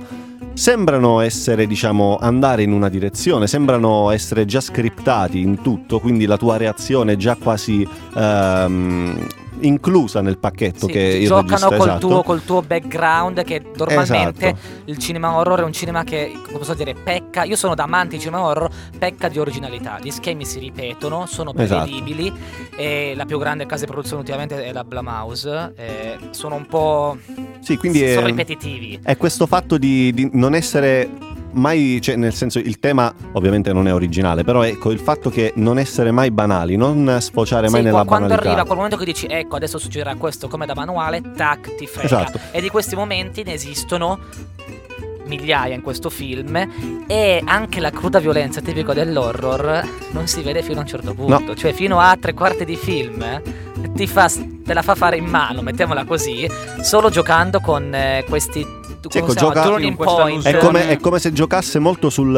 [0.54, 6.38] sembrano essere, diciamo, andare in una direzione, sembrano essere già scriptati in tutto, quindi la
[6.38, 9.28] tua reazione è già quasi ehm,
[9.62, 12.08] inclusa nel pacchetto Sì, che il giocano regista col, esatto.
[12.08, 14.82] tuo, col tuo background che normalmente Esatto.
[14.86, 18.16] il cinema horror è un cinema che, come posso dire, pecca, io sono da amante
[18.16, 21.84] di cinema horror, pecca di originalità, gli schemi si ripetono, sono Esatto.
[21.84, 22.32] prevedibili
[22.76, 27.18] e la più grande casa di produzione ultimamente è la Blumhouse, eh, sono un po'
[27.60, 29.00] Sì, quindi sono è, ripetitivi.
[29.04, 31.10] è questo fatto di, di non essere
[31.54, 35.54] mai, cioè nel senso il tema ovviamente non è originale, però ecco il fatto che
[35.56, 38.50] non essere mai banali, non sfociare mai Sì, nella qua- quando banalità.
[38.50, 42.06] arriva quel momento che dici ecco adesso succederà questo come da manuale, tac, ti frega.
[42.06, 42.40] Esatto.
[42.52, 44.20] E di questi momenti ne esistono
[45.26, 46.68] migliaia in questo film
[47.08, 51.56] e anche la cruda violenza tipica dell'horror non si vede fino a un certo punto,
[51.56, 53.42] cioè fino a tre quarti di film
[53.94, 56.50] ti fa, te la fa fare in mano, mettiamola così,
[56.82, 58.66] solo giocando con eh, questi
[59.10, 59.76] ecco, gioca-.
[60.44, 62.36] È come, è come se giocasse molto sul,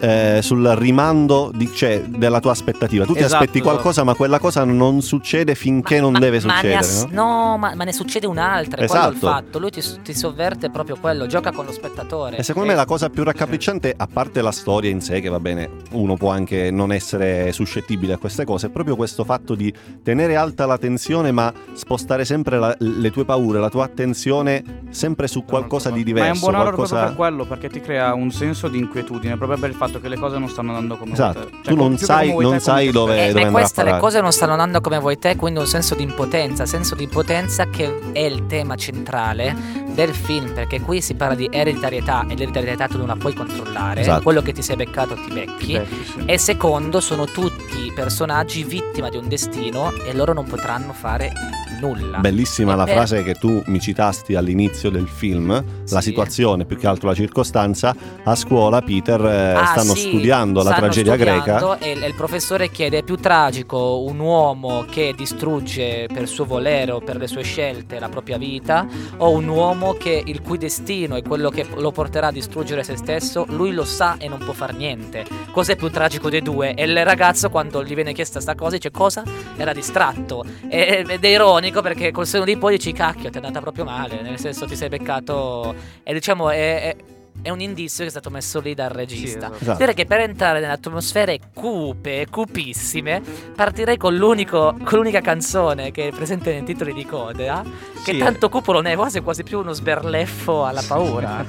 [0.00, 3.04] eh, sul rimando di- cioè, della tua aspettativa.
[3.04, 6.46] Tu ti Esatto, aspetti qualcosa, ma quella cosa non succede finché non Ma- deve ma
[6.46, 6.78] ne succedere.
[6.78, 7.22] as- no?
[7.50, 9.32] no, ma, ma ne succede un'altra, è quello il Esatto.
[9.32, 9.58] fatto.
[9.58, 12.36] Lui ti, ti sovverte proprio quello, gioca con lo spettatore.
[12.38, 15.40] E secondo me la cosa più raccapricciante, a parte la storia in sé, che va
[15.40, 19.72] bene, uno può anche non essere suscettibile a queste cose, è proprio questo fatto di
[20.02, 25.26] tenere alta la tensione, ma spostare sempre la- le tue paure, la tua attenzione sempre
[25.26, 26.28] su qualcosa di diverso.
[26.28, 26.96] Ma è un buon horror qualcosa...
[26.96, 30.08] proprio per quello, perché ti crea un senso di inquietudine, proprio per il fatto che
[30.08, 31.38] le cose non stanno andando come Esatto.
[31.40, 31.56] vuoi te.
[31.56, 33.12] Tu Cioè, non più che sai- non te, sai dove-.
[33.14, 35.58] Eh, dove ma andrà a queste le cose non stanno andando come vuoi te, quindi
[35.60, 39.54] un senso di impotenza, senso di impotenza che è il tema centrale
[39.94, 44.00] del film, perché qui si parla di ereditarietà e l'ereditarietà tu non la puoi controllare,
[44.00, 44.22] Esatto.
[44.22, 45.72] quello che ti sei beccato ti becchi.
[45.72, 46.22] Becchi, sì.
[46.26, 51.32] E secondo, sono tutti personaggi vittima di un destino e loro non potranno fare
[51.80, 52.18] nulla.
[52.18, 56.64] Bellissima E la per- frase che tu mi citasti all'inizio all'inizio del film, la situazione,
[56.64, 60.80] più che altro la circostanza, a scuola Peter eh, Ah, stanno sì, studiando la stanno
[60.86, 61.58] tragedia greca.
[61.58, 66.28] studiando E il, e il professore chiede: è più tragico un uomo che distrugge per
[66.28, 68.86] suo volere o per le sue scelte la propria vita,
[69.18, 72.96] o un uomo che il cui destino è quello che lo porterà a distruggere se
[72.96, 73.44] stesso?
[73.48, 75.24] Lui lo sa e non può far niente.
[75.50, 76.74] Cos'è più tragico dei due?
[76.74, 79.22] E il ragazzo, quando gli viene chiesta sta cosa, dice: Cosa?
[79.56, 80.44] Era distratto.
[80.68, 84.22] Ed è ironico perché col seno di poi dici: Cacchio, ti è andata proprio male.
[84.22, 85.74] Nel senso, ti sei beccato.
[86.02, 86.96] E diciamo, è- è-
[87.42, 89.46] è un indizio che è stato messo lì dal regista.
[89.46, 89.62] esatto.
[89.62, 89.78] Esatto.
[89.78, 93.22] Direi che per entrare nelle atmosfere cupe, cupissime,
[93.56, 97.64] partirei con, l'unico, con l'unica canzone che è presente nei titoli di coda,
[98.04, 101.42] che Sì, tanto cupo non è, quasi è quasi più uno sberleffo alla paura.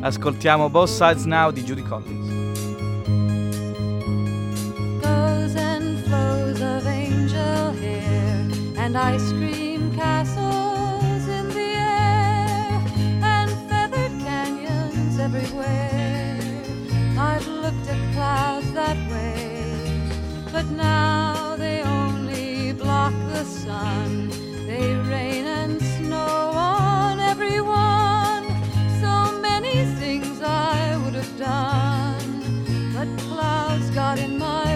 [0.00, 2.32] Ascoltiamo Both Sides Now di Judy Collins.
[5.02, 8.46] goes and flows of angel hair
[8.78, 9.73] and ice cream
[15.34, 16.38] everywhere.
[17.18, 20.00] I've looked at clouds that way,
[20.52, 24.30] but now they only block the sun.
[24.66, 28.44] They rain and snow on everyone.
[29.00, 32.14] So many things I would have done
[32.94, 34.73] but clouds got in my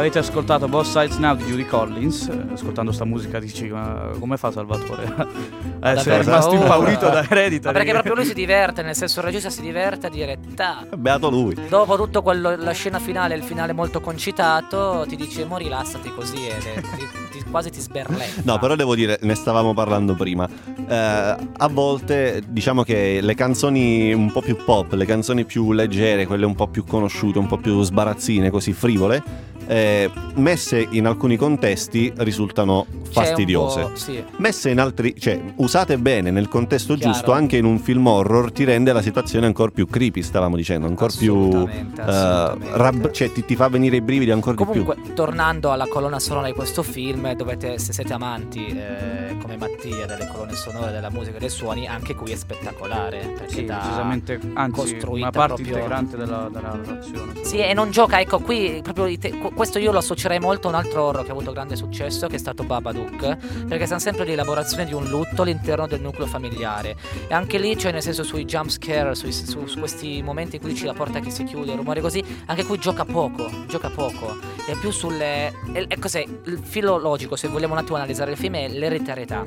[0.00, 2.26] Avete ascoltato Both Sides Now di Judy Collins.
[2.28, 5.04] Eh, Ascoltando sta musica dici ma come fa Salvatore
[5.82, 7.74] essere avere rimasto impaurito da Ma Hereditary?
[7.74, 10.86] perché proprio lui si diverte, nel senso il regista si diverte a dire ta.
[10.96, 11.54] Beato lui.
[11.68, 16.46] Dopo tutto quello, la scena finale, il finale molto concitato, ti dice mo rilassati così
[16.46, 18.40] e ti- ti- quasi ti sberleffa.
[18.44, 20.48] No, però devo dire, ne stavamo parlando prima.
[20.88, 26.26] Eh, a volte diciamo che le canzoni un po' più pop, le canzoni più leggere,
[26.26, 31.36] quelle un po' più conosciute, un po' più sbarazzine, così frivole, eh, messe in alcuni
[31.36, 33.90] contesti risultano fastidiose.
[33.94, 34.22] sì.
[34.38, 37.12] Messe in altri, cioè usate bene nel contesto Chiaro.
[37.12, 40.86] giusto, anche in un film horror, ti rende la situazione ancora più creepy, stavamo dicendo,
[40.88, 41.34] ancora più.
[41.36, 42.76] Assolutamente, assolutamente.
[42.78, 44.84] rab- cioè ti, ti fa venire i brividi ancora di più.
[44.84, 50.06] Comunque, tornando alla colonna sonora di questo film, dovete, se siete amanti eh, come Mattia
[50.06, 53.34] delle colonne sonore, della musica e dei suoni, anche qui è spettacolare.
[53.36, 57.32] Perché Sì, da- decisamente, anzi, costruita una parte proprio- integrante della, della narrazione.
[57.42, 59.30] Sì, e non gioca, ecco, qui proprio i te-
[59.60, 62.36] questo io lo associerei molto a un altro horror che ha avuto grande successo, che
[62.36, 66.96] è stato Babadook, perché siamo sempre l'elaborazione di un lutto all'interno del nucleo familiare.
[67.28, 70.62] E anche lì, cioè nel senso sui jump scare, sui- su, su questi momenti in
[70.62, 74.34] cui dici la porta che si chiude, rumore così, anche qui gioca poco, gioca poco.
[74.66, 75.52] È più sulle...
[75.74, 76.24] E, e cos'è?
[76.44, 79.44] Il filo logico, se vogliamo un attimo analizzare il film, è l'ereditarietà.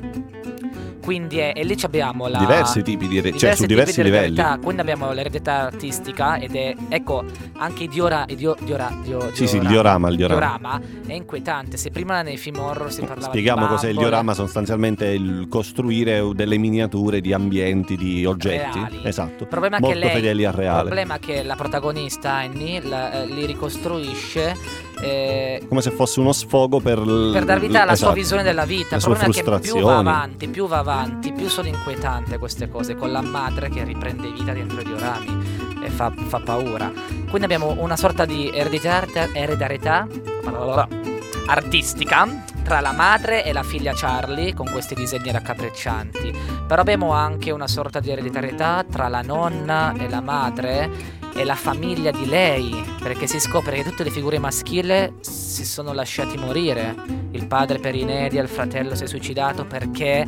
[1.04, 2.38] Quindi è, e lì abbiamo la...
[2.38, 4.38] diversi tipi di, re- cioè su diversi di livelli.
[4.38, 4.58] eredità.
[4.62, 7.24] Quindi abbiamo l'eredità artistica ed è, ecco,
[7.58, 10.80] anche Diora, Dio, Diora, Dio, Sì, sì, il diorama, il diorama.
[11.06, 11.76] è inquietante.
[11.76, 16.26] Se prima nei film horror si parlava Spieghiamo di cos'è il diorama, sostanzialmente il costruire
[16.32, 18.78] delle miniature di ambienti, di oggetti.
[18.78, 19.00] Reali.
[19.04, 19.42] Esatto.
[19.42, 20.80] Il problema è Molto che lei, fedeli al Il reale.
[20.84, 24.56] problema è che la protagonista Annie la- eh, li ricostruisce
[25.00, 26.98] eh, Come se fosse uno sfogo per...
[26.98, 28.12] l- per dar vita alla esatto.
[28.12, 28.96] sua visione della vita.
[28.96, 32.94] Il problema è che più va avanti, più va avanti, più sono inquietanti queste cose,
[32.94, 36.90] con la madre che riprende vita dentro i diorami e fa, fa paura.
[37.28, 40.06] Quindi abbiamo una sorta di ereditarietà, ereditarietà
[41.46, 42.26] artistica
[42.62, 46.32] tra la madre e la figlia Charlie con questi disegni raccapriccianti.
[46.66, 50.90] Però abbiamo anche una sorta di ereditarietà tra la nonna e la madre
[51.34, 55.92] e la famiglia di lei, perché si scopre che tutte le figure maschili si sono
[55.92, 56.94] lasciati morire.
[57.32, 60.26] Il padre per inedia, il fratello si è suicidato perché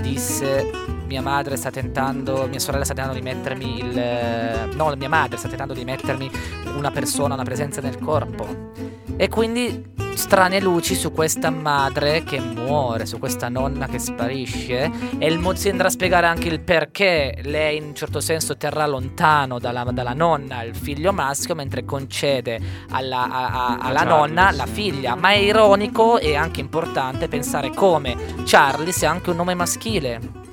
[0.00, 4.74] disse mia madre sta tentando, mia sorella sta tentando di mettermi il...
[4.74, 6.30] no, mia madre sta tentando di mettermi
[6.76, 9.06] una persona, una presenza nel corpo.
[9.20, 15.26] E quindi strane luci su questa madre che muore, su questa nonna che sparisce e
[15.26, 18.86] il mo- si andrà a spiegare anche il perché lei in un certo senso terrà
[18.86, 22.60] lontano dalla, dalla nonna il figlio maschio mentre concede
[22.90, 25.14] alla, a- a- alla nonna la figlia.
[25.16, 30.46] Ma è ironico e anche importante pensare come Charlie sia anche un nome maschile.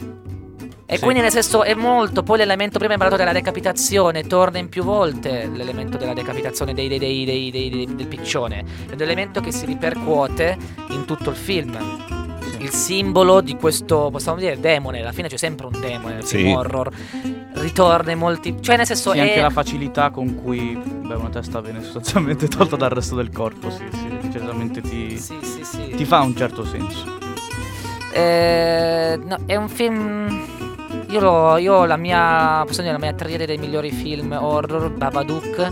[0.87, 1.03] E Sì.
[1.03, 4.83] quindi nel senso è molto, poi l'elemento prima hai parlato della decapitazione, torna in più
[4.83, 8.59] volte l'elemento della decapitazione dei, dei- dei- dei- dei- dei- del piccione,
[8.89, 10.55] è un elemento che si ripercuote
[10.89, 11.75] in tutto il film.
[12.59, 16.37] Il simbolo di questo, possiamo dire, demone, alla fine c'è sempre un demone nel Sì.
[16.37, 16.89] film horror,
[17.53, 18.55] ritorna in molti...
[18.61, 19.21] Cioè nel senso Sì, è...
[19.21, 23.71] anche la facilità con cui beh, una testa viene sostanzialmente tolta dal resto del corpo,
[23.71, 25.93] sì, sì, certamente ti, Sì, sì, sì.
[25.95, 27.13] ti fa un certo senso.
[28.13, 30.53] Eh, no, è un film.
[31.15, 32.61] Io, lo, io la mia.
[32.65, 35.71] Posso dire la mia triade dei migliori film horror, Babadook.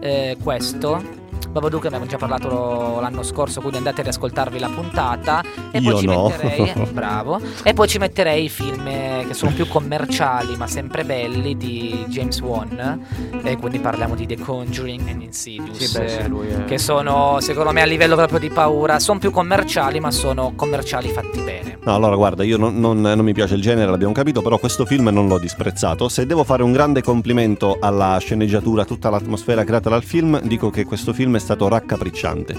[0.00, 1.21] eh, questo.
[1.52, 5.44] Babadook abbiamo già parlato l'anno scorso, quindi andate ad ascoltarvi la puntata.
[5.70, 6.28] E Io poi ci no.
[6.28, 6.72] metterei.
[6.90, 7.40] bravo.
[7.62, 12.06] E poi ci metterei i film eh, che sono più commerciali, ma sempre belli, di
[12.08, 13.40] James Wan.
[13.42, 15.76] E quindi parliamo di The Conjuring and Insidious.
[15.76, 16.64] Sì, beh, sì, eh, lui è...
[16.64, 21.08] che sono secondo me a livello proprio di paura sono più commerciali ma sono commerciali
[21.08, 24.40] fatti bene No, allora guarda, io non, non- non mi piace il genere, l'abbiamo capito,
[24.40, 26.08] però questo film non l'ho disprezzato.
[26.08, 30.84] Se devo fare un grande complimento alla sceneggiatura, tutta l'atmosfera creata dal film, dico che
[30.84, 32.54] questo film è stato raccapricciante.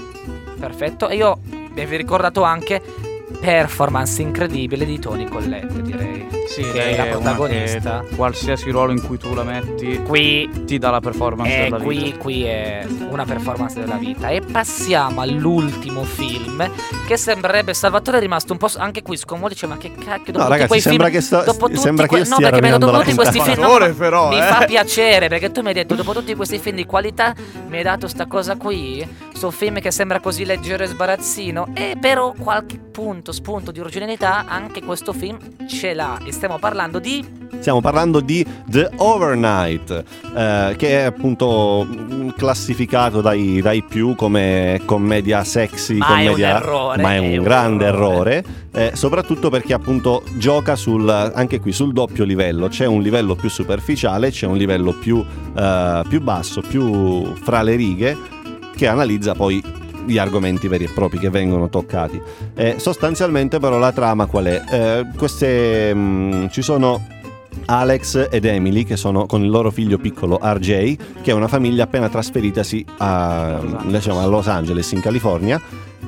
[0.60, 1.38] perfetto e io
[1.72, 2.80] vi ho ricordato anche
[3.40, 8.04] performance incredibile di Tony Collette direi Sì, che lei è la una protagonista.
[8.08, 11.78] che qualsiasi ruolo in cui tu la metti qui ti dà la performance E della
[11.78, 12.18] qui, vita.
[12.18, 14.28] qui è una performance della vita.
[14.28, 16.68] E passiamo all'ultimo film.
[17.06, 19.48] Che sembrerebbe Salvatore è rimasto un po' anche qui scomodo.
[19.48, 21.18] Dice: Ma che cacchio, dopo No, tutti ragazzi, quei sembra film.
[21.18, 23.60] che sta- dopo tutti sembra che que- io no, perché dopo tutti questi film.
[23.60, 24.42] no, Però, mi eh.
[24.42, 27.34] fa piacere perché tu mi hai detto, dopo tutti questi film di qualità,
[27.68, 29.06] mi hai dato sta cosa qui.
[29.34, 31.68] Sto film che sembra così leggero e sbarazzino.
[31.74, 36.18] E però qualche punto, spunto di originalità, anche questo film ce l'ha.
[36.24, 37.42] E stiamo parlando di.
[37.58, 40.04] Stiamo parlando di The Overnight,
[40.36, 46.24] eh, che è appunto mm, classificato dai, dai più come commedia sexy, Ma è un
[46.24, 48.34] commedia, errore, ma è un è un grande errore.
[48.36, 53.34] errore, eh, soprattutto perché appunto gioca sul, anche qui sul doppio livello, c'è un livello
[53.34, 55.24] più superficiale, c'è un livello più,
[55.56, 58.16] eh, più basso, più fra le righe,
[58.76, 59.62] che analizza poi
[60.06, 62.20] gli argomenti veri e propri che vengono toccati.
[62.54, 64.62] Eh, sostanzialmente però la trama qual è?
[64.70, 67.02] Eh, queste, mm, ci sono
[67.66, 71.84] Alex ed Emily che sono con il loro figlio piccolo RJ che è una famiglia
[71.84, 73.92] appena trasferitasi a, Los Angeles.
[73.92, 75.60] diciamo, a Los Angeles in California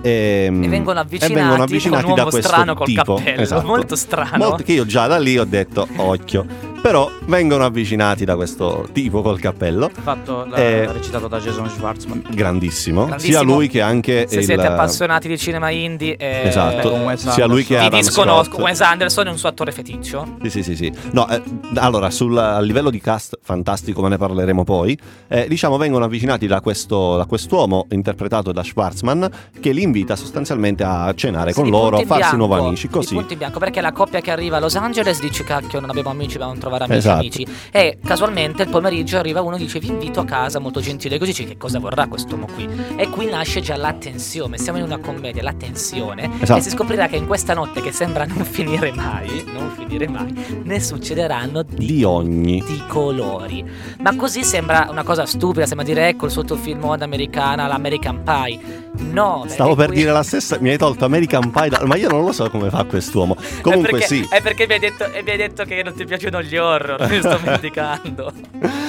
[0.07, 3.15] e, E vengono avvicinati, e vengono avvicinati con un da uomo questo strano col tipo.
[3.17, 3.41] cappello.
[3.43, 3.67] Esatto.
[3.67, 4.37] Molto strano.
[4.37, 9.21] Molto- che io già da lì ho detto occhio però vengono avvicinati da questo tipo
[9.21, 12.23] col cappello Fatto da- Eh, recitato da Jason Schwartzman.
[12.31, 13.33] grandissimo, Grandissimo.
[13.39, 17.47] sia lui che anche Se il siete appassionati di cinema indie, eh, esatto Wes sia
[17.47, 18.53] lui che Adam disconosco.
[18.53, 18.61] Scott.
[18.61, 20.37] Wes Anderson è un suo attore feticcio.
[20.43, 20.93] Sì, sì, sì, sì.
[21.11, 21.43] No, eh,
[21.75, 24.97] allora, sul, a livello di cast, fantastico, ma ne parleremo poi.
[25.29, 29.29] eh, diciamo, vengono avvicinati da, questo, da quest'uomo interpretato da Schwarzman,
[29.61, 33.15] che li invita invita sostanzialmente a cenare Sì, con loro, a farsi nuovi amici, così.
[33.15, 36.11] punto in bianco, perché la coppia che arriva a Los Angeles dice cacchio non abbiamo
[36.11, 37.19] amici, dobbiamo trovare amici Esatto.
[37.21, 37.47] amici.
[37.71, 41.31] E casualmente il pomeriggio arriva uno e dice vi invito a casa, molto gentile, così
[41.31, 42.69] dice che cosa vorrà quest'uomo qui.
[42.97, 46.31] E qui nasce già la tensione, siamo in una commedia, la tensione.
[46.41, 46.61] Esatto.
[46.61, 50.61] E si scoprirà che in questa notte che sembra non finire mai, non finire mai,
[50.65, 52.63] ne succederanno di Di ogni.
[52.67, 53.65] di colori.
[54.03, 58.85] Ma così sembra una cosa stupida, sembra dire ecco il sottofilm americana, l'American Pie.
[59.13, 62.25] No, Stavo per dire la stessa, mi hai tolto American Pie, da- ma io non
[62.25, 63.37] lo so come fa quest'uomo.
[63.63, 64.27] Comunque è perché, sì.
[64.29, 67.19] È perché mi hai, detto, mi hai detto che non ti piacciono gli horror, mi
[67.21, 68.33] sto dimenticando.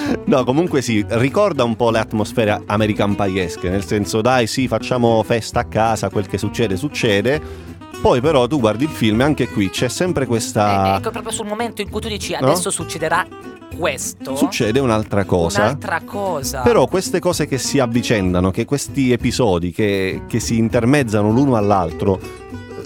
[0.27, 5.21] No, comunque sì, ricorda un po' le atmosfere American Pie-esche, nel senso dai sì, facciamo
[5.23, 7.75] festa a casa, quel che succede succede.
[8.01, 10.97] Poi però tu guardi il film e anche qui c'è sempre Eh, questa...
[10.97, 12.47] ecco proprio sul momento in cui tu dici No?
[12.47, 13.25] adesso succederà
[13.77, 14.35] questo.
[14.35, 15.61] Succede un'altra cosa.
[15.63, 16.61] Un'altra cosa.
[16.61, 22.19] Però queste cose che si avvicendano, che questi episodi che, che si intermezzano l'uno all'altro,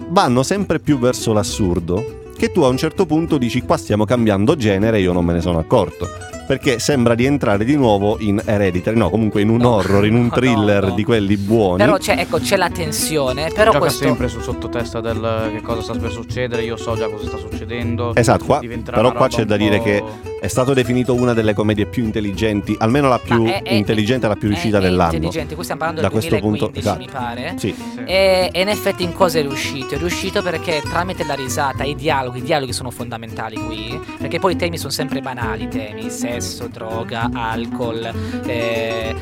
[0.09, 2.19] vanno sempre più verso l'assurdo.
[2.35, 5.33] Che tu a un certo punto dici qua stiamo cambiando genere e io non me
[5.33, 6.09] ne sono accorto.
[6.51, 10.15] Perché sembra di entrare di nuovo in Hereditary, no, comunque in un No, horror, in
[10.15, 10.95] un no, thriller no.
[10.95, 11.77] di quelli buoni.
[11.77, 13.47] Però c'è, ecco, c'è la tensione.
[13.53, 14.03] Però Gioca questo.
[14.03, 18.13] sempre sul sottotesta del che cosa sta per succedere, io so già cosa sta succedendo.
[18.15, 20.03] Esatto, qua- però qua c'è da dire che
[20.41, 24.29] È stato definito una delle commedie più intelligenti, almeno la più è- è- intelligente e
[24.29, 25.13] la più riuscita è, è dell'anno.
[25.13, 27.23] intelligente, qui stiamo parlando Da del questo punto, 2015, mi esatto.
[27.23, 27.53] pare.
[27.59, 27.75] Sì.
[27.93, 28.03] Sì.
[28.11, 29.93] E, e in effetti in cosa è riuscito?
[29.93, 34.53] È riuscito perché tramite la risata, i dialoghi, i dialoghi sono fondamentali qui, perché poi
[34.53, 36.40] i temi sono sempre banali, i temi, sesso,
[36.71, 38.11] droga, alcol,
[38.45, 39.15] eh,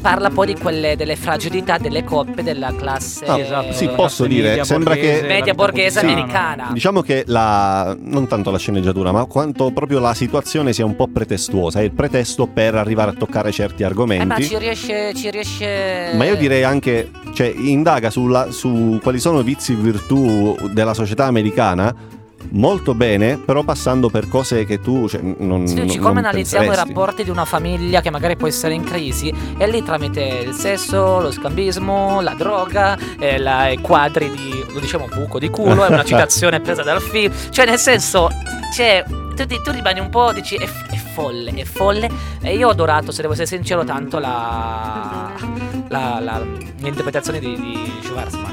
[0.00, 4.48] parla poi di quelle delle fragilità delle coppie della classe Ah, Esatto, sì, posso dire,
[4.48, 6.20] media sembra che- borghese, la media borghese quotidiana.
[6.34, 6.70] americana.
[6.74, 11.06] Diciamo che la, non tanto la sceneggiatura, ma quanto proprio la situazione sia un po'
[11.08, 14.44] pretestuosa, è il pretesto per arrivare a toccare certi Eh, ma argomenti.
[14.44, 16.12] ci riesce, ci riesce...
[16.16, 20.92] Ma io direi anche, cioè, indaga sulla- su quali sono i vizi e virtù della
[20.92, 21.94] società americana
[22.50, 26.64] molto bene, però passando per cose che tu cioè, non, Sì, dici, come non analizziamo
[26.64, 26.94] i penseresti.
[26.94, 31.20] rapporti di una famiglia che magari può essere in crisi e lì tramite il sesso,
[31.20, 35.88] lo scambismo, la droga, e la- i quadri di, lo diciamo, buco di culo, è
[35.88, 38.28] una citazione presa dal film, cioè nel senso,
[38.72, 42.08] c'è, tu, ti- tu rimani un po', dici, è, è folle, è folle,
[42.40, 45.32] e io ho adorato, se devo essere sincero, tanto la,
[45.88, 46.42] la, la-
[46.80, 48.52] l'interpretazione di, di Schwarzman.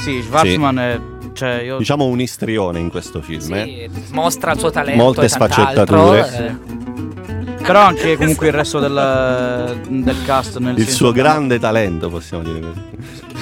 [0.00, 1.00] Sì, Schwarzman è
[1.38, 3.54] cioè io Diciamo un istrione in questo film.
[3.54, 3.88] eh.
[3.92, 6.36] Sì, mostra il suo talento Molte e sfaccettature.
[6.36, 6.76] eh.
[7.64, 12.42] però anche comunque il resto del, del cast nel Il suo che- grande talento, possiamo
[12.42, 12.86] dire così.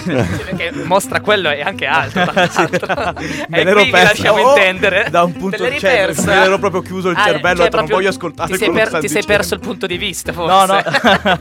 [0.03, 2.24] Sì, perché mostra quello e anche altro.
[2.32, 3.14] l'altro.
[3.49, 4.07] Me e l'ero qui vi perso.
[4.22, 5.07] lasciamo Oh, intendere.
[5.11, 6.26] da un punto cioè, persa?
[6.34, 8.99] me l'ero proprio chiuso il Ah, cervello, cioè, non voglio ascoltare Ti sei, che per-
[9.01, 10.84] ti sei perso il punto di vista, No, forse.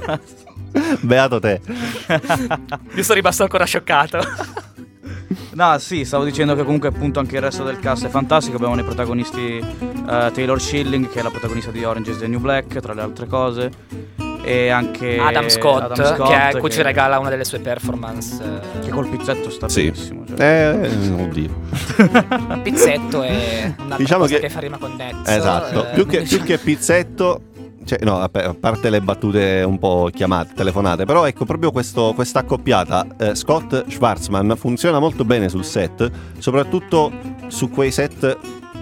[0.06, 0.20] no.
[1.02, 1.60] Beato te.
[2.96, 4.20] Io sono rimasto ancora scioccato.
[5.54, 8.56] No, sì, stavo dicendo che comunque appunto anche il resto del cast è fantastico.
[8.58, 12.40] Abbiamo nei protagonisti eh, Taylor Schilling, che è la protagonista di Orange is the New
[12.40, 13.72] Black, tra le altre cose.
[14.44, 18.44] E anche Adam Scott, Adam Scott, che, è- cui ci regala una delle sue performance.
[18.44, 19.86] eh, Che col pizzetto sta Sì.
[19.86, 20.24] benissimo.
[20.28, 20.40] cioè.
[20.40, 21.50] Eh, oddio.
[22.62, 24.50] Pizzetto e una Diciamo cosa che- che...
[24.50, 25.32] fa rima con Nezzo.
[25.32, 25.88] Esatto.
[25.90, 27.42] eh, più, che, diciamo- più che pizzetto.
[27.86, 28.30] Cioè, no, a
[28.60, 33.86] parte le battute un po' chiamate, telefonate, però ecco proprio questo- questa accoppiata eh, Scott
[33.88, 36.10] Schwarzman funziona molto bene sul set,
[36.40, 37.12] soprattutto
[37.48, 38.38] su quei set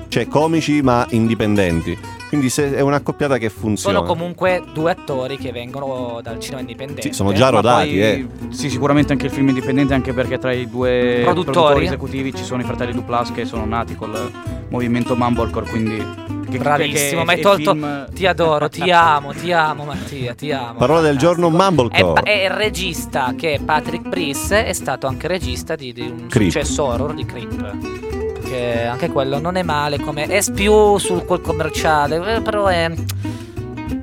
[0.08, 1.98] cioè, comici ma indipendenti.
[2.30, 3.98] Quindi se- è un'accoppiata che funziona.
[3.98, 7.02] Sono comunque due attori che vengono dal cinema indipendente.
[7.02, 8.28] Sì, sono già rodati, poi, eh.
[8.50, 11.86] Sì, sicuramente anche il film indipendente, anche perché tra i due Produttori.
[11.86, 14.32] esecutivi ci sono i fratelli Duplas che sono nati col
[14.70, 16.33] movimento Mumblecore, quindi...
[16.58, 17.72] Che, Bravissimo, che- ma hai tolto.
[17.72, 20.74] film- Ti adoro, ti amo, ti amo, Mattia, ti amo.
[20.80, 21.50] Parola del giorno.
[21.50, 22.22] Mumblecore.
[22.22, 26.28] È, è il regista che è Patrick Brice, è stato anche regista di, di un
[26.28, 26.52] Creep.
[26.52, 28.42] successo horror di Creep.
[28.44, 30.26] Che anche quello non è male come.
[30.26, 32.92] È più sul quel commerciale, eh, però è.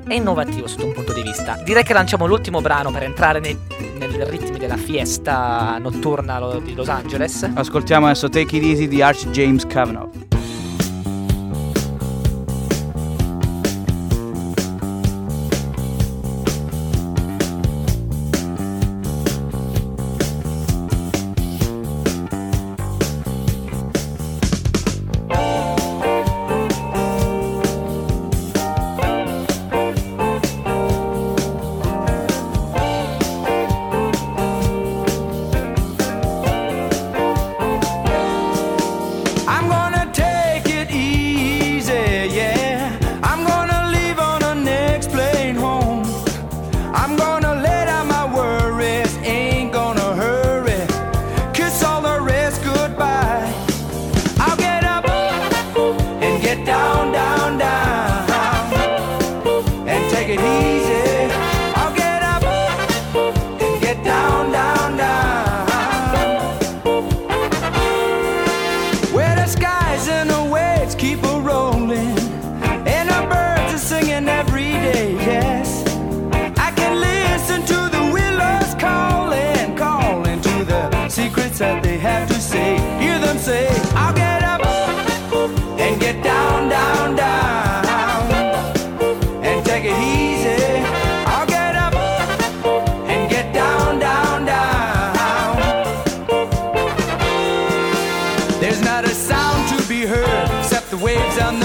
[0.07, 1.57] È innovativo sotto un punto di vista.
[1.63, 3.57] Direi che lanciamo l'ultimo brano per entrare nei,
[3.97, 7.49] nei ritmi della fiesta notturna di Los Angeles.
[7.53, 10.09] Ascoltiamo adesso Take It Easy di Arch James Kavanaugh.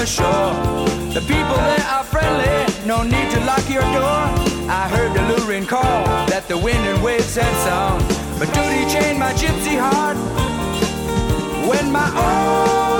[0.07, 0.54] Shore.
[1.12, 4.22] The people there are friendly, no need to lock your door.
[4.70, 5.82] I heard the luring call
[6.28, 7.98] that the wind and waves had sung.
[8.38, 10.16] But duty chained my gypsy heart
[11.68, 12.95] when my old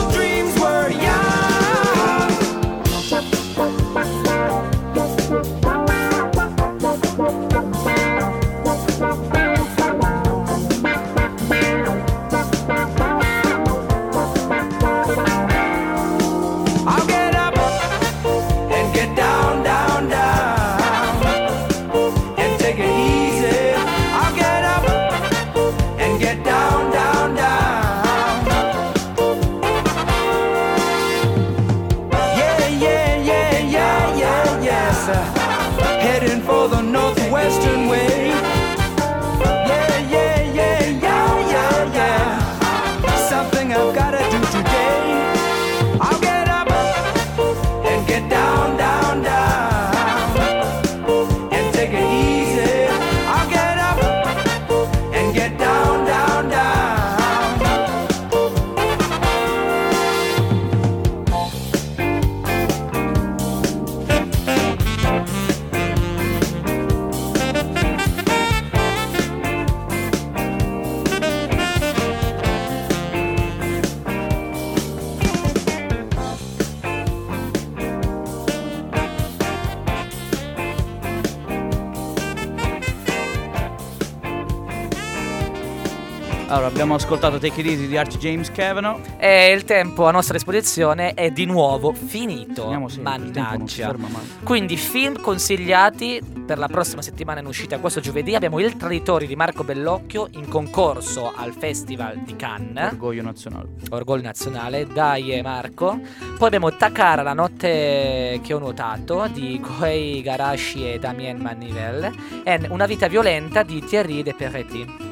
[86.67, 89.01] Allora, abbiamo ascoltato Take It Easy di Archie James Cavanaugh.
[89.19, 92.69] E il tempo a nostra disposizione è di nuovo finito.
[92.89, 93.87] Sempre, Mannaggia.
[93.87, 94.23] ferma mai.
[94.43, 99.37] Quindi film consigliati per la prossima settimana in uscita questo giovedì abbiamo Il Traditori di
[99.37, 102.93] Marco Bellocchio in concorso al Festival di Cannes.
[102.93, 103.69] Orgoglio nazionale.
[103.91, 106.01] Orgoglio nazionale, dai e Marco.
[106.37, 112.13] Poi abbiamo Takara, la notte che ho nuotato di Koei Garashi e Damien Manivelle.
[112.43, 115.06] E Una vita violenta di Thierry De Peretti.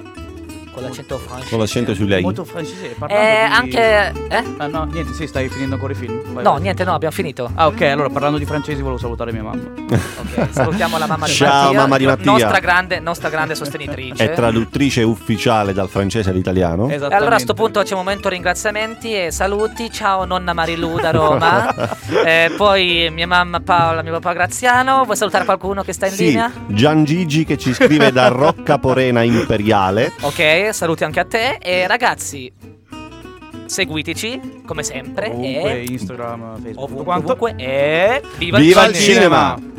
[0.74, 1.50] Con l'accento francese.
[1.50, 2.20] Con l'accento su lei.
[2.22, 2.96] Molto francese.
[2.98, 4.12] parlando Eh, di- anche.
[4.28, 4.44] Eh?
[4.56, 6.20] Ah, no, niente, sì, stai finendo ancora i film.
[6.32, 6.62] Vai, No, vai.
[6.62, 7.48] niente, no, abbiamo finito.
[7.54, 9.62] Ah, ok, allora parlando di francesi volevo salutare mia mamma.
[10.34, 12.30] Ok, salutiamo la mamma di Ciao, Mattia, mamma di Mattia.
[12.32, 14.24] Nostra grande, nostra grande sostenitrice.
[14.24, 16.84] È traduttrice ufficiale dal francese all'italiano.
[16.88, 17.14] E Esattamente.
[17.16, 19.90] allora a sto punto c'è un momento ringraziamenti e saluti.
[19.92, 21.72] Ciao nonna Marilu da Roma.
[22.24, 25.04] Eh, poi mia mamma Paola, mio papà Graziano.
[25.04, 26.50] Vuoi salutare qualcuno che sta in Sì, linea?
[26.68, 30.12] Gian Gigi che ci scrive da Rocca Porena Imperiale.
[30.20, 31.58] Ok, saluti anche a te.
[31.60, 32.52] E ragazzi,
[33.66, 35.28] seguiteci come sempre.
[35.30, 37.54] Ovunque, e Instagram, Facebook, ovunque, ovunque.
[37.56, 39.56] E viva, Viva il il cinema!
[39.56, 39.72] cinema!